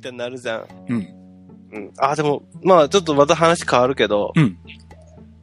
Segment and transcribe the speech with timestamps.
[0.00, 0.64] みたいになるじゃん。
[0.88, 1.08] うん。
[1.72, 1.92] うん。
[1.98, 4.56] あ、でも、まあちょっとまた話変わるけど、うん。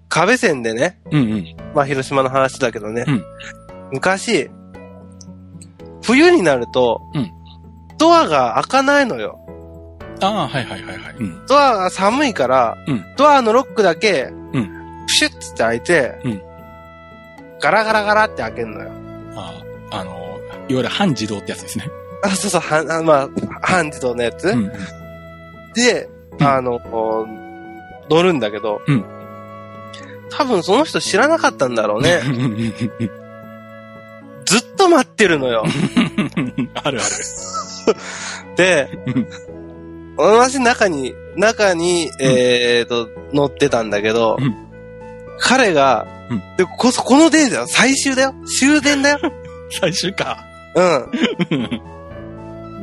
[0.09, 1.55] 壁線でね、うんうん。
[1.75, 3.23] まあ広島の話だけどね、うん
[3.91, 4.49] 昔、
[6.01, 7.31] 冬になると、うん
[7.99, 9.39] ドアが開かないのよ。
[10.21, 11.15] ああ、はいはいはいはい。
[11.19, 11.46] うん。
[11.47, 16.41] ドアが寒いから、うんドアのロックだけ、んプシュッつって開いて、うん
[17.60, 18.91] ガラガラガラって開けるのよ。
[19.35, 21.85] ああ、あの、いわゆる半自動ってやつですね。
[22.23, 23.29] あ、そうそう、は あまあ、
[23.61, 24.71] 半自動のやつ、うんうん。
[25.73, 26.09] で、
[26.39, 26.79] うんあの、
[28.09, 29.05] 乗るんだけど、うん
[30.29, 32.19] 多分その人知らなかったんだろうね。
[34.45, 35.63] ずっと待ってるのよ。
[35.66, 35.69] う
[36.61, 37.09] んあるある。
[38.57, 38.89] で、
[40.17, 44.67] 私中に、中に、えーと、乗ってたんだけど、うん
[45.39, 48.33] 彼が、うんでこそ、この電車最終だよ。
[48.59, 49.19] 終電だよ。
[49.79, 50.43] 最終か。
[50.75, 51.09] うん。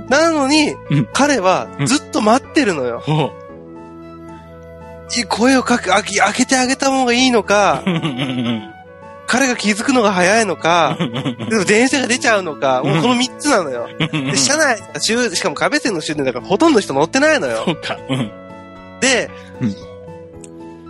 [0.08, 3.02] なのに、うん彼はずっと待ってるのよ。
[5.28, 7.90] 声をかけ、開けてあげた方がいいのか、う。
[7.90, 8.70] うん
[9.26, 13.88] 彼が気づくのが早いのか、 でも電車が出ちゃうのか、もうこの3つなのよ。
[13.98, 17.72] で、車内、終しかも壁線の終電だからほとんど人乗ってないのよそ。
[17.72, 17.96] うか。
[18.08, 18.30] うん。
[19.00, 19.30] で、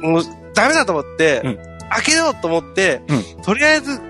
[0.02, 0.22] もう
[0.54, 1.58] ダメだと思って、うん
[1.90, 4.00] 開けようと思って、うとりあえず、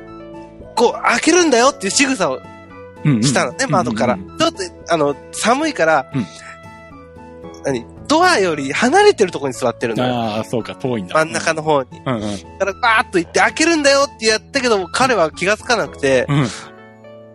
[0.75, 2.43] こう、開けるんだよっていう仕草をうん。
[3.23, 4.15] したのね、窓から。
[4.15, 6.27] うんちょっと、あの、寒いから、うん
[7.65, 7.87] 何？
[8.07, 10.15] ドアより離れてるところに座ってるのよ。
[10.15, 11.15] ああ、そうか、遠いんだ。
[11.15, 11.89] 真ん中の方に。
[12.05, 12.21] うんうん。
[12.21, 16.47] だから、バーッと行って開けるんだよってやったけど、彼は気がつかなくて、うん。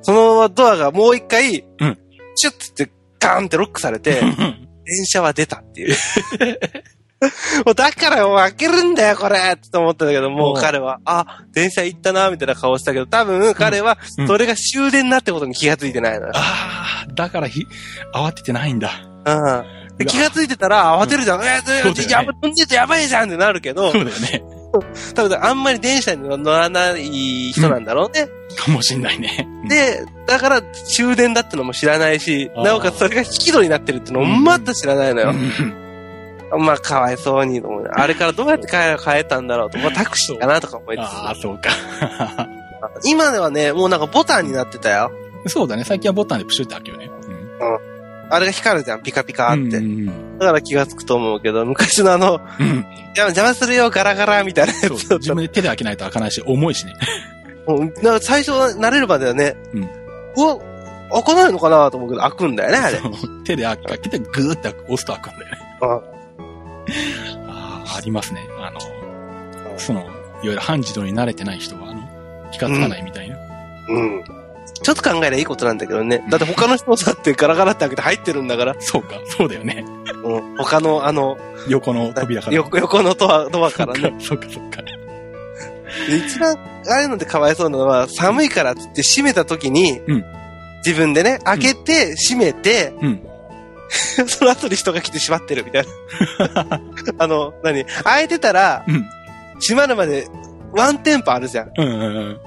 [0.03, 1.97] そのままドアがもう一回、うん
[2.35, 5.95] シュッつってガーンってロックされて、電車は出たっていう。
[7.65, 16.31] もうだからもう開けるんだよ、これって思ったんだけど、もう彼は、あ、電車行ったな、みたいな顔したけど、多分彼はうん、それが終電だってことに気がついてないのよ。
[16.35, 17.65] ああ、だからひ、
[18.13, 18.91] 慌ててないんだ。
[19.25, 21.41] うんで気がついてたら慌てるじゃん。
[21.41, 24.41] うだよねー、やば、飛んでてやばいじゃんってなるけどそ、うだよね。
[25.13, 28.29] 多分あんまり電車に乗らない人なんだろうね。
[28.55, 29.45] かもしんないね。
[29.67, 35.33] で、だから終電だってのも知らないし、なおかつそれが引き戸になってるってのもまた知らないのよ。
[36.57, 37.61] まあ、かわいそうに。
[37.91, 39.77] あれからどうやって帰帰ったんだろうと。
[39.79, 41.69] まあ、タクシーかなとか思いつああ、そうか。
[43.01, 43.07] つ。
[43.09, 45.11] 今ではね、もうなんかボタンになってたよ。
[45.47, 45.83] そうだね。
[45.83, 47.09] 最近はボタンでプシュって開けるね。
[48.31, 49.57] あれが光るじゃん、ピカピカって。
[49.57, 52.65] うんうんだから気がつくと思うけど、昔のあの、うん。
[52.65, 52.85] うん。
[53.07, 56.93] 邪邪魔するよ、ガラガラみたいなやつ自分で手で開けないと開かないし、重いしね。
[57.67, 57.73] た。
[57.73, 60.57] うんなんか最初慣れるまではね、うんうわ、
[61.11, 63.01] 開かないのかなと思うけど、開くんだよね、あれ。
[63.43, 66.18] 手で開けてグーって押すと開くんだよね。
[67.47, 68.41] ああ、ありますね。
[68.59, 68.79] あの、
[69.77, 70.11] その、いわ
[70.43, 72.01] ゆる半自動に慣れてない人は、あの、
[72.51, 73.37] 気がつかないみたいな。
[73.89, 74.23] うん。
[74.81, 76.23] ちょっと考えりゃいいことなんだけどね。
[76.29, 79.85] だって他の人だってガラガラって開けて入ってるんだから、そうか、そうだよね。
[80.23, 82.55] うん、他のあの、横の扉から。
[82.55, 84.15] 横横のドアドアからね。
[84.19, 84.81] そうか、そうか。
[86.07, 86.55] で一番、
[86.87, 90.25] ああいうのでかわいそうなのは、寒いからって閉めた時に、うん
[90.85, 93.28] 自分でね、開けて、閉めて、うん。
[94.27, 95.85] その後に人が来て閉まってるみたい
[96.55, 96.81] な。
[97.17, 97.85] あの、何？
[97.85, 99.09] 開いてたら、うん。
[99.61, 100.27] 閉まるまで
[100.71, 101.71] ワンテンポあるじゃん。
[101.75, 102.39] うんうんうん。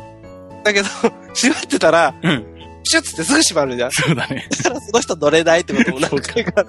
[0.62, 0.88] だけど、
[1.34, 2.47] 閉まってたら、うん。
[2.84, 3.91] シュッつってすぐ閉まるじゃん。
[3.92, 4.47] そうだね。
[4.50, 6.69] だからその人乗れないってことも何回かある。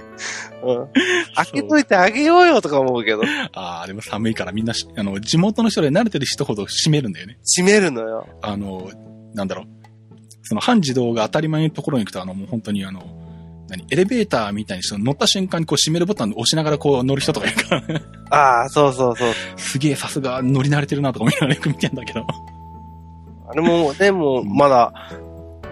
[0.63, 0.87] うん。
[1.35, 3.23] 開けといてあげようよとか思うけど、
[3.53, 7.39] ああ、でも寒いからみんなし、あの、地元の人で慣れてる人ほど閉めるんだよね。
[7.57, 8.27] 閉めるのよ。
[8.41, 8.91] あの、
[9.33, 9.65] なんだろう。
[10.43, 13.01] その半自動が当たり前のところに行くと、あの、もう本当にあの、
[13.77, 19.33] 何エレベーターみたいにして乗った瞬間にこう閉めるボタンを押しながらこう乗る人とかいるから、 ああ、そうそうそう。
[19.57, 22.25] すげえさすが乗り慣れてるなとか思いながらよく見てんだけど。
[23.49, 24.93] あれも、でも、まだ、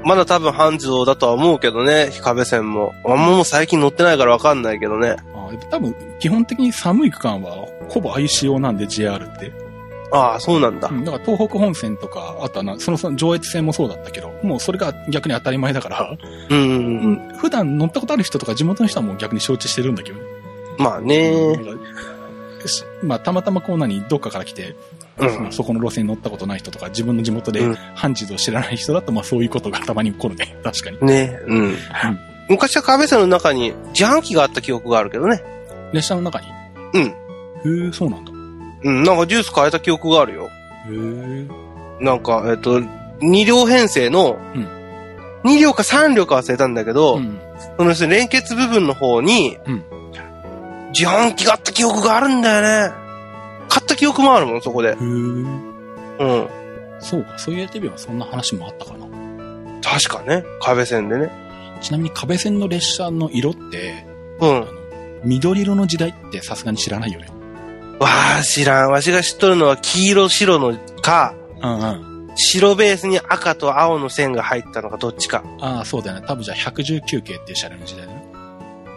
[0.03, 2.93] まだ多分半自動だとは思うけどね、壁線も。
[3.05, 5.15] あんまもう最近乗ってないからわかんないけどね。
[5.35, 9.51] あー多分、基本的に寒い区間はほぼああいう仕様なんで JR って。
[10.11, 10.93] ああ、そうなんだう。
[10.93, 16.17] ん、だから東北本線とか、あとはな、そのその上越線もそうだったけど、もうそれが逆に当たり前だから、
[16.49, 17.11] うんうんううん。
[17.13, 20.23] ん、普段乗ったことある人とか地元の人はもう逆に承知してるんだけどね。
[20.77, 21.55] まあね。
[22.65, 24.75] しまあ、たまたまこう何、どっかから来て、
[25.17, 25.51] うん。
[25.51, 30.57] そこの路線に乗ったことない人とか、自分の地元でうん半自動知らない人だと、まあそういうことがたまに起こるね。
[30.63, 30.97] 確かに。
[31.01, 31.75] ねうん。
[32.49, 35.41] 昔は壁線の中に自販機があった記憶があるけどね。
[35.93, 36.47] 列車の中に？
[36.93, 37.01] うん。
[37.03, 38.30] へえ、そうなんだ。
[38.83, 40.45] うん、なんかジュース変えた記憶があるよ。
[40.45, 40.49] へ
[40.89, 41.47] え。
[42.03, 44.81] なんか、えっと、2両編成の、うん
[45.43, 47.39] 2両か3両か忘れたんだけど、うん。
[47.75, 49.83] その連結部分の方に、うん
[50.93, 52.93] 自販機があった記憶があるんだよね。
[53.69, 54.89] 買った記憶もあるもん、そこで。
[54.89, 54.95] へえ。
[54.95, 56.47] うん。
[56.99, 59.07] そうか、そういうテレビはそんな話もあったかな。
[59.81, 60.43] 確かね。
[60.59, 61.31] 壁線でね。
[61.81, 64.05] ちなみに壁線の列車の色って、
[64.41, 64.67] うん。
[65.23, 67.27] 緑色の時代ってさすがに知らないよね。
[68.01, 68.91] わあ、知らん。
[68.91, 72.31] わしが知っとるのは黄色白のか、うんうん。
[72.35, 75.43] 白ベースに赤と青の線が入ったのかどっちか。
[75.59, 76.25] ああ、そうだよね。
[76.27, 78.21] 多分じゃあ119系っていう車両の時代だね。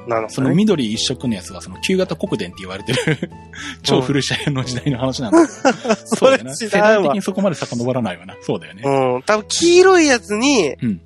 [0.07, 0.55] なのその。
[0.55, 3.31] 緑一色のやつはその旧型国電って言われてる
[3.83, 5.95] 超古い車両の時代の話なんだけど。
[6.07, 6.57] そうだよな。
[6.57, 8.37] それ知らんわ世代的にそこまで遡らないわな。
[8.41, 8.83] そうだよね。
[8.85, 9.23] うん。
[9.23, 11.01] 多分黄色いやつに、うん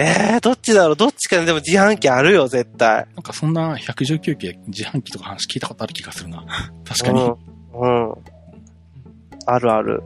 [0.00, 0.96] えー、どっちだろう？
[0.96, 3.06] どっちかにでも自販機あるよ、絶対。
[3.14, 6.44] なんかそんな119系自販機とか話聞いたことある気がするな。
[6.88, 7.20] 確かに。
[7.20, 7.24] う
[7.86, 8.08] ん。
[8.08, 8.14] うん。
[9.46, 10.02] あるある。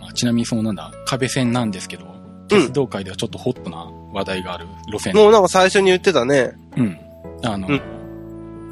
[0.00, 2.06] まあ、ちなみにそのなんだ、壁線なんですけど、
[2.48, 5.14] 鉄道界ではちょっとホットな話題がある路線。
[5.14, 6.52] もうなんか最初に言ってたね。
[6.76, 6.98] うん。
[7.44, 7.80] あのうん、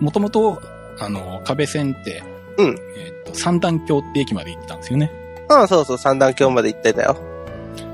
[0.01, 0.61] もともと、
[0.99, 2.23] あの、壁線って、
[2.59, 5.13] うんえっ、と、三段橋って駅まで行ってたんですよね。
[5.49, 7.17] ああ、そうそう、三段橋まで行ってたよ。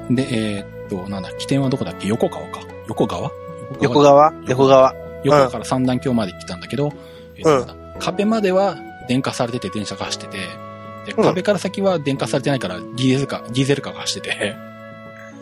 [0.09, 0.65] で、えっ、
[0.97, 2.09] と、なんだ、起点はどこだっけ？
[2.09, 2.61] 横川か。
[2.89, 3.31] 横川？
[3.81, 4.33] 横川？
[4.49, 4.95] 横川？
[5.25, 5.51] 横川。
[5.51, 6.93] から三段橋まで行ってたんだけど、
[7.99, 8.77] 壁までは
[9.09, 10.39] 電化されてて電車が走ってて、
[11.07, 11.25] で、うん。
[11.25, 14.57] 壁から先は電化されてないからディーゼルカー、ディーゼルカーが走ってて、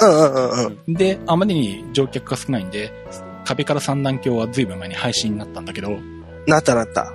[0.00, 0.94] うんうんうんうん。
[0.94, 2.92] で、あまりに乗客が少ないんで、
[3.44, 5.98] 壁から三段橋は随分前に廃止になったんだけど、
[6.46, 7.12] なったなった。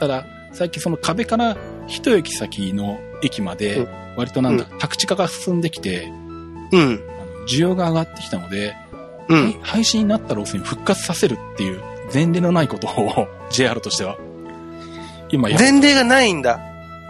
[0.00, 1.56] ただ、最近その壁から
[1.86, 6.12] 一駅先の駅までうん、割となんだ、宅地化が進んできて、
[6.72, 7.00] うん。
[7.48, 8.76] 需要が上がってきたので、
[9.28, 9.52] うん。
[9.62, 14.16] 廃止になった路線復活させるっていう前例のないことを JR としては
[15.30, 16.60] 今や前例がないんだ。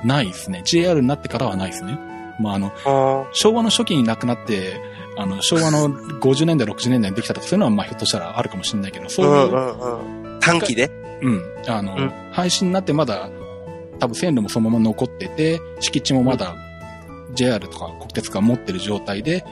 [0.05, 0.63] ないですね。
[0.65, 1.99] JR になってからはないですね。
[2.41, 4.81] まああの、あ昭和の初期に亡くなって、
[5.17, 10.41] あの、昭和の50年代、60年代にできたとか、そういうのはまあひょっとしたらあるかもしれないけど、そういう、うんうんうん。
[10.41, 10.91] 短期で？
[11.21, 13.29] うん、あの、うん廃止になってまだ、
[13.99, 16.55] 多分線路もそのまま残ってて、敷地もまだ
[17.35, 19.45] JR とか国鉄が持ってる状態で、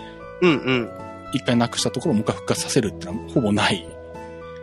[0.42, 0.90] うんうん。
[1.32, 3.86] 一回なくしたところをもう一回復活させるってのはほぼない。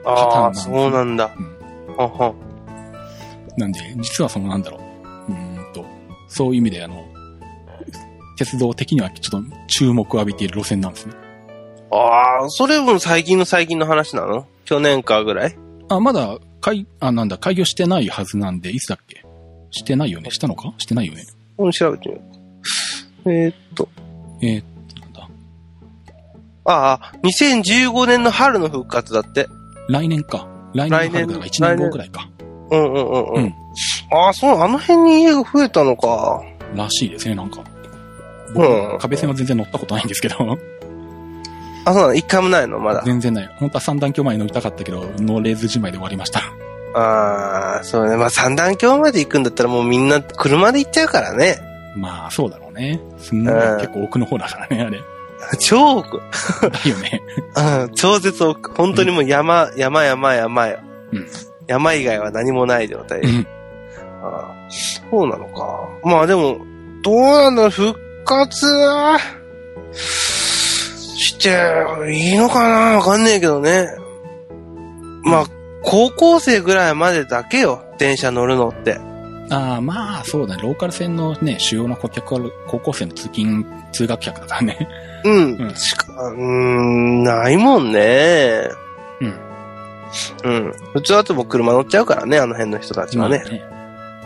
[0.05, 1.31] ああ、パターンなんですねそうなんだ。
[1.37, 2.33] うんはは
[3.57, 5.31] なんで、実はそのなんだろう。
[5.31, 5.85] うーんと、
[6.27, 7.05] そういう意味であの、
[8.37, 11.13] 鉄道的にはちょっと注目を浴びている路線なんですね。
[11.91, 14.47] ああ、それも最近の最近の話なの？
[14.65, 15.55] 去年かぐらい？
[15.89, 19.23] あ、まだ、開、あ、なんだ、開業してないはずなんで、いつだっけ？
[19.69, 20.73] してないよねしたのか？
[20.79, 21.23] してないよね
[21.59, 22.21] うん、調べてみよ
[23.25, 23.31] う。
[23.31, 23.87] えーっと、
[24.41, 24.72] えー、なんだ。
[26.65, 29.49] ああ、2015年の春の復活だって。
[29.89, 30.47] 来年か。
[30.73, 32.29] 来年の春だから来年1年後くらいか。
[32.71, 33.33] うんうんうんう。
[33.35, 33.53] うんん
[34.11, 36.41] ああ、そう、あの辺に家が増えたのか。
[36.75, 37.61] らしいですね、なんか。
[38.55, 40.35] うん壁線は全然乗ったことないんですけど。
[41.85, 42.13] あ、そうなの？
[42.13, 42.79] 一回もないの？
[42.79, 43.01] まだ。
[43.03, 43.49] 全然ない。
[43.57, 46.39] 本当は三段橋まで乗りたかったけど、乗れずじまいで終わりました。
[46.95, 48.15] ああ、そうね。
[48.15, 51.59] まあ三段橋まで行くんだったらもうみんな車で行っちゃうからね。
[51.95, 52.99] まあ、そうだろうね。
[53.17, 55.01] すんごいうん結構奥の方だからね、あれ。
[55.59, 56.21] 超奥。
[56.61, 57.21] だよね。
[57.55, 58.71] うん、超絶奥。
[58.73, 60.79] 本当にもう山、山山山よ。
[61.11, 61.27] うん
[61.65, 63.21] 山以外は何もない状態。
[63.21, 63.47] うん
[64.21, 65.87] ああそうなのか。
[66.03, 66.57] まあでも、
[67.03, 68.65] どうなんだろう、復活
[69.93, 71.49] して
[72.11, 73.87] いいのかなわかんねえけどね。
[75.23, 75.45] まあ、
[75.83, 78.99] 高校生ぐらいまでだけよ、電車乗るのって。
[79.53, 80.63] ああ、まあ、そうだね。
[80.63, 84.89] ローカル線のね、主要な顧客は高校生の通勤、通学客だからね。
[85.23, 85.53] うん。
[85.53, 88.69] うんしか、うーん、ないもんね。
[89.21, 89.33] うん。
[90.43, 90.73] うん。
[90.93, 93.49] 普通だともう車乗っちゃうからね、あの辺の人たちはねま。
[93.49, 93.63] あね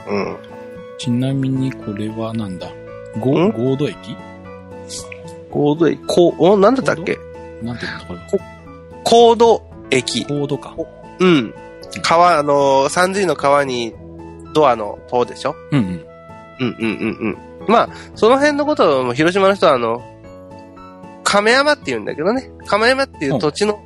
[0.07, 0.37] うん。
[0.97, 2.69] ちなみにこれはなんだ？
[3.19, 3.51] ゴん？
[3.51, 4.15] ゴード駅？
[5.51, 7.17] コード駅、こう、お、なんだったっけ？
[7.61, 8.19] なんていうのこれ？
[9.03, 10.25] コード駅。
[10.25, 10.75] コードか。
[11.19, 11.53] うん。
[12.01, 13.93] 川、あのー、三髄の川に
[14.57, 15.55] ドアの塔でしょ？
[15.71, 15.85] うんうん。
[16.59, 17.67] うんうんうんうん。
[17.67, 20.01] まあ、その辺のことを広島の人はあの、
[21.23, 22.49] 亀山って言うんだけどね。
[22.65, 23.79] 亀山っていう土地の、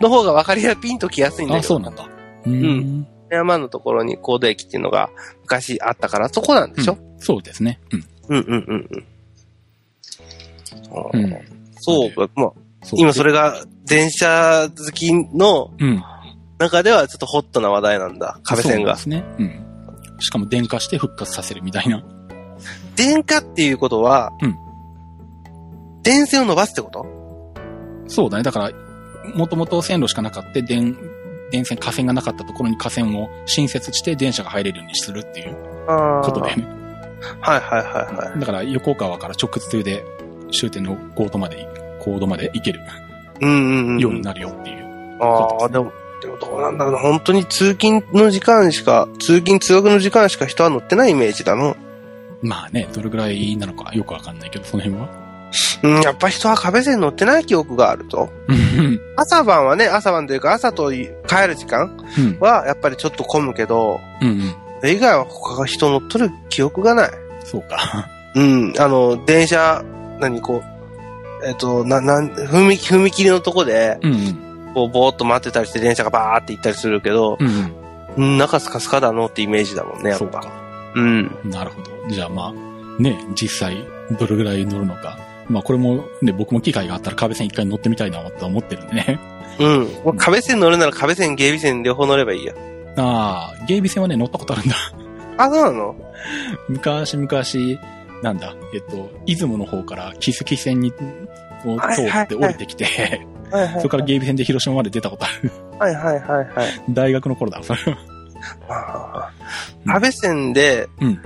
[0.00, 1.68] の方が分かりやピンときやすいんだあ、けど。
[1.68, 2.06] そうなんだ。
[2.44, 3.06] うーん。
[3.30, 5.08] 亀山のところにコード駅っていうのが
[5.42, 7.78] 昔あったから、そこなんでしょ、うんそうですね。
[7.92, 8.04] うん。
[8.28, 8.88] うん、うんうんうん
[11.14, 11.38] うん。
[11.78, 12.28] そうか。
[12.34, 12.52] まあ、
[12.94, 16.02] 今それが電車好きのうん。
[16.58, 18.38] 中ではちょっとホットな話題なんだ。
[18.42, 18.96] 壁線が。
[18.96, 19.24] そうですね。
[19.38, 19.66] うん。
[20.20, 22.02] しかも電化して復活させるみたいな。
[22.94, 24.56] 電化っていうことは、うん
[26.02, 27.04] 電線を伸ばすってこと？
[28.08, 28.42] そうだね。
[28.42, 28.70] だから、
[29.34, 30.96] もともと線路しかなかった電、
[31.50, 36.66] 電線、架線がなかったところに架線を新設して電車が入れるようにするっていうあことだよね。
[37.40, 38.40] はいはいはいはい。
[38.40, 40.02] だから横川から直通で
[40.50, 41.68] 終点のコードまで、
[42.00, 42.80] コードまで行ける
[43.42, 43.98] うんうんうん。
[43.98, 45.18] ようになるよっていう。
[45.22, 46.98] ああ、でも、でもどうなんだろうな。
[46.98, 51.76] 本当に通勤の時間しか、通勤通学の時間しか人は乗ってないイメージだの。
[52.42, 55.08] まあね、どれぐらいなのかよくわかんないけど、その辺は。
[55.82, 58.30] うん、やっぱ人は壁線乗ってない記憶があると。
[58.48, 61.02] うん朝晩はね、朝晩というか朝と帰
[61.48, 62.38] る時間うん。
[62.38, 64.54] はやっぱりちょっと混むけど、うんうん。
[64.80, 67.10] それ以外は他が人乗っとる記憶がない。
[67.44, 68.08] そうか。
[68.34, 69.82] うん、あの、電車、
[70.20, 70.62] 何こ
[71.42, 74.49] う、えっ、と、な、なん、踏切、踏切のとこで、うんうん。
[74.74, 80.24] こう、ぼーっと待ってたりして電車がバーって行ったりするけど、うん中スカスカだのってイメージだもんね、やっぱ。
[80.24, 80.52] そうか。
[80.96, 81.38] うん。
[81.44, 81.90] なるほど。
[82.08, 83.86] じゃあまあ、ね、実際、
[84.18, 85.16] どれぐらい乗るのか。
[85.48, 89.20] まあこれもね、僕も機会があったら壁線一回乗ってみたいなと思ってるんでね。
[89.60, 90.16] うん。
[90.16, 92.52] 壁線乗るなら壁線、芸備線両方乗ればいいや。
[92.96, 94.74] ああ、芸備線はね、乗ったことあるんだ。
[95.38, 95.94] あ、そうなの？
[96.68, 97.28] 昔々、
[98.22, 100.92] なんだ、えっと、出雲の方から木月線に、
[101.64, 103.26] を通はいはいって降りてきて、はいはい。
[103.50, 105.50] それから芸備線で広島まで出たことある。
[105.78, 106.82] はいはいはいはい。
[106.90, 107.98] 大学の頃だ、それは。
[108.68, 111.20] あー壁線で、うん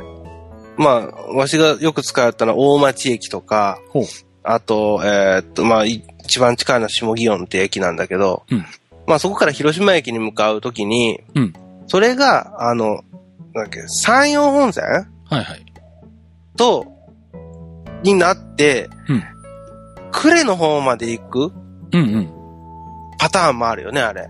[0.76, 4.04] まあ、わしがよく使ったのは大町駅とか、ほう
[4.42, 8.64] あと、えーっと、まあ、い一番近いのは下祇園って駅なんだけど、うん
[9.06, 11.52] まあそこから広島駅に向かうときに、うん
[11.86, 13.02] それが、あの、
[13.52, 15.64] なんだっけ、山陽本線はいはい。
[16.56, 16.86] と、
[18.02, 19.22] になって、うん
[20.12, 21.52] 呉の方まで行く
[21.94, 22.30] うんうん。
[23.18, 24.28] パターンもあるよね、あれ。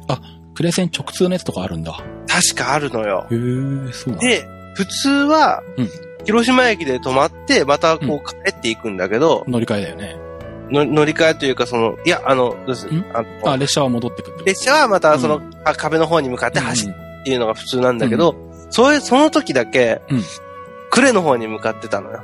[0.54, 1.98] クレセン直通のやつとかあるんだ。
[2.28, 3.26] 確かあるのよ。
[3.30, 4.16] へえ、そう。
[4.16, 5.88] で、普通はうん、
[6.24, 10.16] 広島駅で止まって、またこう帰っていくんだけど、乗り換えだよね。
[10.70, 12.86] の乗り換えというか、その、いや、あの、どうす？
[12.86, 13.04] ん？
[13.12, 14.44] あのあ、列車は戻ってくる。
[14.44, 16.98] 列車はまたその、うあ壁の方に向かって走るる。
[17.20, 18.34] っていうのが普通なんだけど、
[18.70, 20.22] それ、その時だけうん、
[20.90, 22.22] 呉の方に向かってたのよ。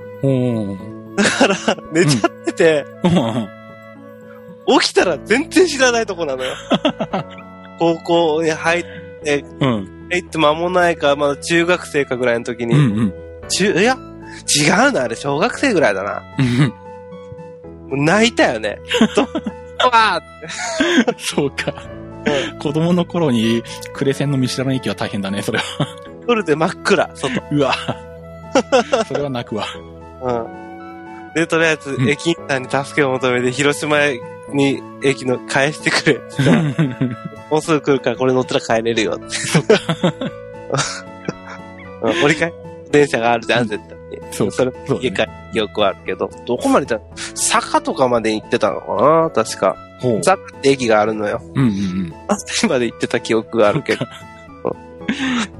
[1.16, 3.59] だから、寝ちゃってて、うん
[4.78, 6.54] 起きたら全然知らないとこなのよ。
[7.78, 8.84] 高校に入っ
[9.24, 10.08] て、うん。
[10.10, 13.14] 入って間もないか、まだ中学生かぐらいの時に、うんうん。
[13.48, 13.96] 中、いや、
[14.46, 16.22] 違うな、あれ、小学生ぐらいだな。
[17.90, 18.78] 泣いたよね。
[19.16, 19.22] ど、
[19.88, 21.14] わーって。
[21.18, 21.74] そうか。
[22.60, 23.62] 子供の頃に
[23.94, 25.64] クレセンの見知らない駅は大変だね、それは。
[26.28, 27.42] 夜で真っ暗、外。
[27.50, 27.74] うわ。
[29.06, 29.66] それは泣くわ。
[30.22, 31.32] うん。
[31.34, 33.96] で、とりあえずう、ん駅員さんに助けを求めて、広島
[34.54, 36.20] に駅の返してくれ。
[37.50, 39.24] もうすぐ来るからこれ乗ったら帰れるよって。
[42.02, 42.52] うん折り返
[42.90, 44.18] 電車があるじゃん、絶対に。
[44.32, 49.30] そうそれ、家帰る記憶はあるけど、どこまで行った坂とかまで行ってたのかな？
[49.30, 49.76] 確か。
[50.22, 51.40] 坂って駅があるのよ。
[51.54, 54.06] うんうんあっちまで行ってた記憶があるけど。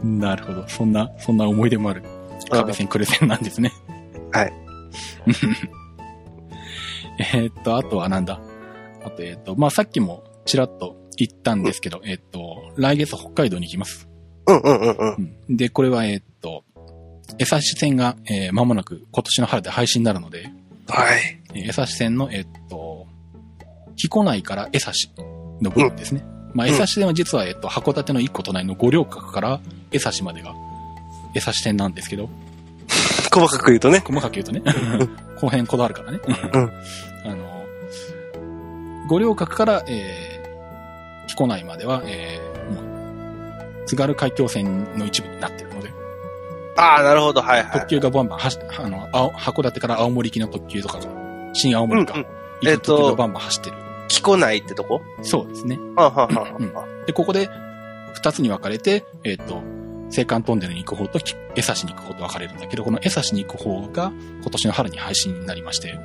[0.02, 0.18] うん。
[0.18, 0.64] なるほど。
[0.68, 2.02] そんな、そんな思い出もある。
[2.50, 3.70] 壁線クレセンなんですね。
[4.32, 4.52] はい。
[7.18, 8.40] えーっと、あとはなんだ？
[9.04, 14.08] あと、えーっと、まあ、さっきもちらっと言ったんですけど、えーっと、来月北海道に行きます。
[14.46, 15.36] うんうんうんうん。
[15.48, 16.64] うんで、これは、えーっと、
[17.38, 20.50] 江差線が、えー間もなく今年の春で配信になるので、
[20.88, 21.40] はい。
[21.54, 23.06] えー江差線の、えーっと、
[23.96, 24.92] 木古内から江差
[25.60, 26.24] の部分ですね。
[26.54, 29.60] まあ、江差線は実は、えーっと、函館の一個隣の五稜郭から
[29.92, 30.54] 江差までが
[31.34, 32.28] 江差線なんですけど、
[33.32, 34.00] 細かく言うとね。
[34.00, 34.62] 細かく言うとね、
[35.40, 36.20] 後編こだわるからね。
[36.54, 36.70] うん
[39.10, 45.90] 五稜郭から、えー、木古内までは、えー、もう、津軽海峡線の一部になってるので、
[46.76, 47.72] ああ、なるほど、はいはい。
[47.72, 51.08] 特急がバンバン走っあの、青函館から青森行きの特急とかが、
[51.54, 52.26] 新青森か、うんうん。
[52.62, 53.76] 行く特急がバンバン走ってる。
[54.06, 55.00] 木古内ってとこ？
[55.22, 55.76] そうですね。
[55.96, 57.48] はあ、はあはで、ここで、
[58.14, 65.98] 二つに分かれて、えっ、と、青函トンネルに行く方と、き江差に行く方と分かれるんだけど、この江差に行く方が、今年の春に配信になりまして、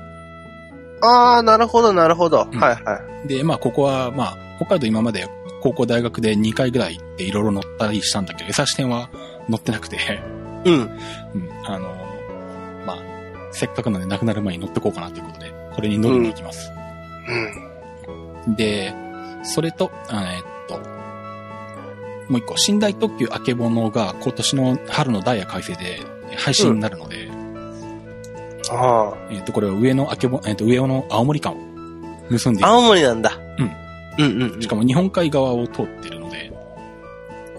[1.06, 1.36] あ。
[1.36, 2.48] ああ、なるほど、なるほど。
[2.52, 3.28] うんはいはい。
[3.28, 5.28] で、まあ、ここは、まあ、北海道今まで
[5.62, 9.10] 高校大学で2回ぐらい行っていろいろ乗ったりしたんだけど、江差線は
[9.50, 9.98] 乗ってなくて、
[10.66, 10.74] うん。
[10.74, 10.90] うん、
[11.66, 11.96] あの、
[12.86, 12.98] まあ、
[13.52, 16.72] せっかくなんで亡くなる前に乗ってこうかなということで、これに乗りに行きます。
[18.46, 18.56] うん。
[18.56, 18.94] で、
[19.44, 20.78] それと、あえっと、
[22.30, 26.00] もう一個、寝台特急あけぼのが今年の春のダイヤ改正で
[26.38, 27.30] 配信になるので、
[28.72, 31.56] あえっと、これは上のあけぼ、えっと、上野の青森間を
[32.30, 32.68] 結んでいあ。
[32.68, 33.38] く青森なんだ。
[33.60, 33.72] うん。
[34.18, 34.62] うんうんうん。
[34.62, 36.52] しかも日本海側を通ってるので、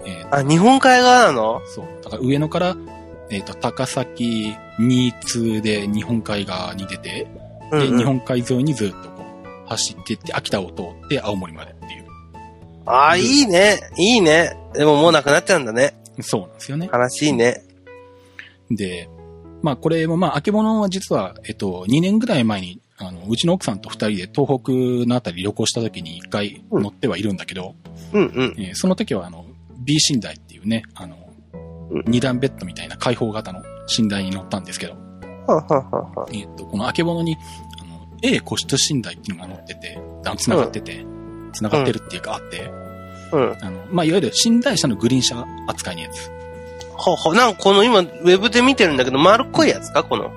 [0.05, 1.61] えーあ、日本海側なの？
[1.67, 1.85] そう。
[2.03, 2.75] だから上野から、
[3.29, 7.27] えっ、と、高崎、新津で日本海側に出て、で、
[7.71, 12.05] うんうん日本海沿いにずっとこう、走ってって、秋田を通って青森までっていう。
[12.85, 13.79] ああ、いいね。
[13.97, 14.57] いいね。
[14.73, 15.93] でももうなくなっちゃうんだね。
[16.21, 16.89] そうなんですよね。
[16.91, 17.63] 悲しいね。
[18.71, 19.09] で、
[19.61, 24.71] まあこれもまあ、あけぼのは実は、えっと、2年ぐらい前に、あの、うちの奥さんと2人で東北
[25.07, 27.75] のあたり旅行した時に1回乗ってはいるんだけど、
[28.13, 28.55] うんうん。
[28.57, 29.45] えーその時はあの、
[29.79, 31.15] B 寝台っていうね、あの
[31.91, 33.63] うん、二段ベッドみたいな開放型の
[33.97, 34.99] 寝台に乗ったんですけど、は
[35.47, 37.37] あはあはあはあえっと、このあけぼのに、
[37.79, 41.05] あの、A 個室寝台っていうのが載ってて、あの繋がってて、
[41.53, 42.71] 繋がってるっていうかあって、
[43.31, 43.57] うん。
[43.61, 46.31] あの、まあ、いわゆる寝台車のグリーン車扱いのやつ。
[46.97, 47.35] ほうほう。
[47.35, 50.03] なんかこの今、ウェブで見てるんだけど、丸っこいやつか？
[50.03, 50.31] この。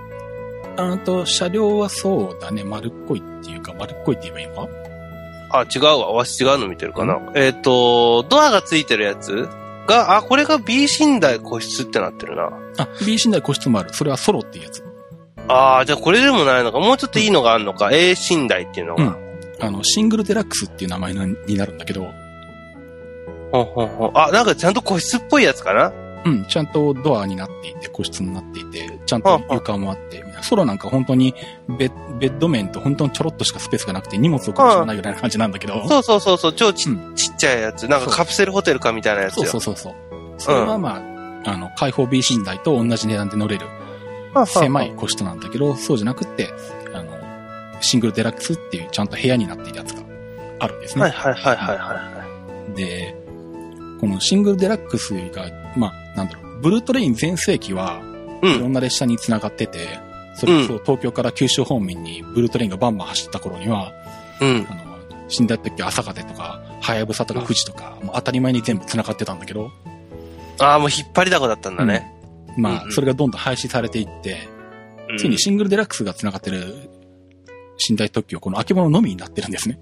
[0.76, 4.54] あと、車両はそうだね、丸っこいっていうか、丸っこいって言えばいいの？
[4.54, 4.68] か
[5.52, 6.12] あ、違うわ。
[6.12, 7.20] わし違うの見てるかな。
[7.34, 9.48] えっ、と、ドアがついてるやつ
[9.86, 12.50] が、あ、これが B 寝台個室ってなってるな。
[12.78, 13.92] あ、B 寝台個室もある。
[13.92, 14.84] それはソロっていうやつ。
[15.48, 16.78] ああ、じゃあこれでもないのか。
[16.78, 19.04] もうちょっといいのがあるのか？A 寝台っていうのが。
[19.04, 19.16] うん。
[19.62, 22.06] あの、シングルデラックスっていう名前のになるんだけど、
[23.52, 25.92] ほんほんほんあ、なんかちゃんと個室っぽいやつかな？
[26.24, 31.34] うん、ちゃんとドアになっていて、個室になっていて、ちゃんと床もあって、ソロなんか本当に
[31.78, 37.88] ベッベッド面と本当にちょろっとしかスペースがなくて荷物置く場所がないぐらいな感じなんだけど、そうそうそうそう、超ち,、うちっちゃいやつ。
[37.88, 39.50] なんかカプセルホテルかみたいなやつそうよ。
[39.50, 39.94] そうそうそう。
[40.38, 40.96] それはま
[41.44, 43.66] あ、あの、開放 B 寝台と同じ値段で乗れる
[44.46, 46.48] 狭い個室なんだけど、そうじゃなくって、
[46.94, 47.18] あの、
[47.80, 50.02] シングルデラックスっていうちゃんと部屋になっているやつが
[50.58, 51.02] あるんですね。
[51.02, 52.24] はいはいはいはいは
[52.72, 52.76] い。
[52.76, 53.16] で、
[54.00, 58.00] このシングルデラックスが、まあ、なんだろう、ブルートレイン全盛期は、
[58.42, 58.54] うん。
[58.54, 59.98] いろんな列車に繋がってて、
[60.34, 63.92] それこそ東京から九州方面にブルートレインがバンバン走った頃には、
[64.40, 64.66] うん。
[64.68, 64.90] あの、
[65.38, 69.70] 寝台特急朝風とか、はやぶさとか富士とか、もう当たり前に全部繋がってたんだけど、
[70.58, 72.12] ああ、もう引っ張りだこだったんだね。
[72.56, 74.48] まあ、うんうんそれがどんどん廃止されていって、
[75.10, 76.88] うんついにシングルデラックスが繋がってる
[77.88, 79.80] 寝台特急はこのあけぼののみになってるんですね。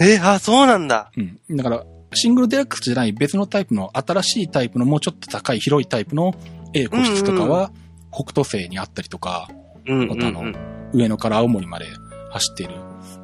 [0.00, 1.10] えー、あ、そうなんだ。
[1.16, 1.20] う
[1.54, 1.56] ん。
[1.56, 1.84] だから、
[2.16, 6.34] シングルデラックスじゃない別のタイプの新しいタイプのもうちょっと高い広いタイプの
[6.74, 7.70] A 個室とかは
[8.12, 9.48] 北斗星にあったりとか、
[9.86, 10.54] うんうん、うあのん。
[10.92, 11.86] 上野から青森まで
[12.30, 12.74] 走っている、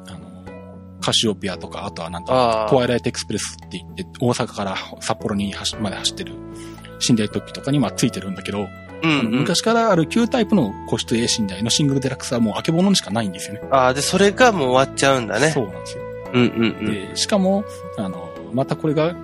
[0.07, 0.19] あの、
[1.01, 6.33] カシオペアとか、あとはなんあか、ートワイライトエクスプレスって言って、大阪から札幌に走まで走ってる
[7.09, 8.67] 寝台特急とかにまあついてるんだけど、
[9.03, 13.61] うんうん、昔からある旧タイプの個室 A 寝台のシングルデラックスはもうあけぼのにしかないんですよね。
[13.71, 15.51] ああ、で、それがもう終わっちゃうんだね。
[15.51, 16.03] そうなんですよ。
[16.33, 16.85] うんうんうん。
[17.09, 17.65] で、しかも、
[17.97, 19.15] あの、またこれが、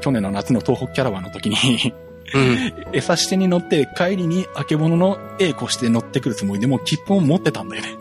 [0.00, 1.94] 去年の夏の東北キャラバンの時に、
[2.34, 2.96] うん。
[2.96, 7.96] 餌してに乗って帰りにあけぼのの A 個室で乗ってくるつもりでもう切符を持ってたんだよね。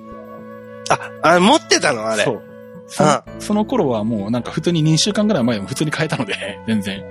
[0.89, 2.23] あ、あ、持ってたのあれ。
[2.23, 2.41] そう。
[2.87, 7.03] そのその頃はもうなんか普通に2週間ぐらい前でも普通に買えたので、全然。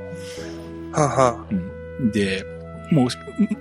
[0.92, 1.46] はは。
[1.50, 2.12] うん。
[2.12, 2.44] で、
[2.90, 3.08] もう、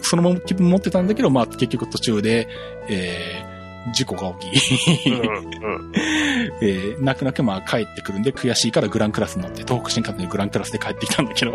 [0.01, 2.47] そのまま切符持ってたんだけど、まあ結局途中で、
[2.89, 3.48] えー、
[3.93, 5.91] 事故が起き、うんうん。
[6.61, 11.51] えー、泣く泣くまあ帰ってくるんで悔しいからグランクラスに乗って、東北新幹線でグランクラスで帰ってきたんだけど、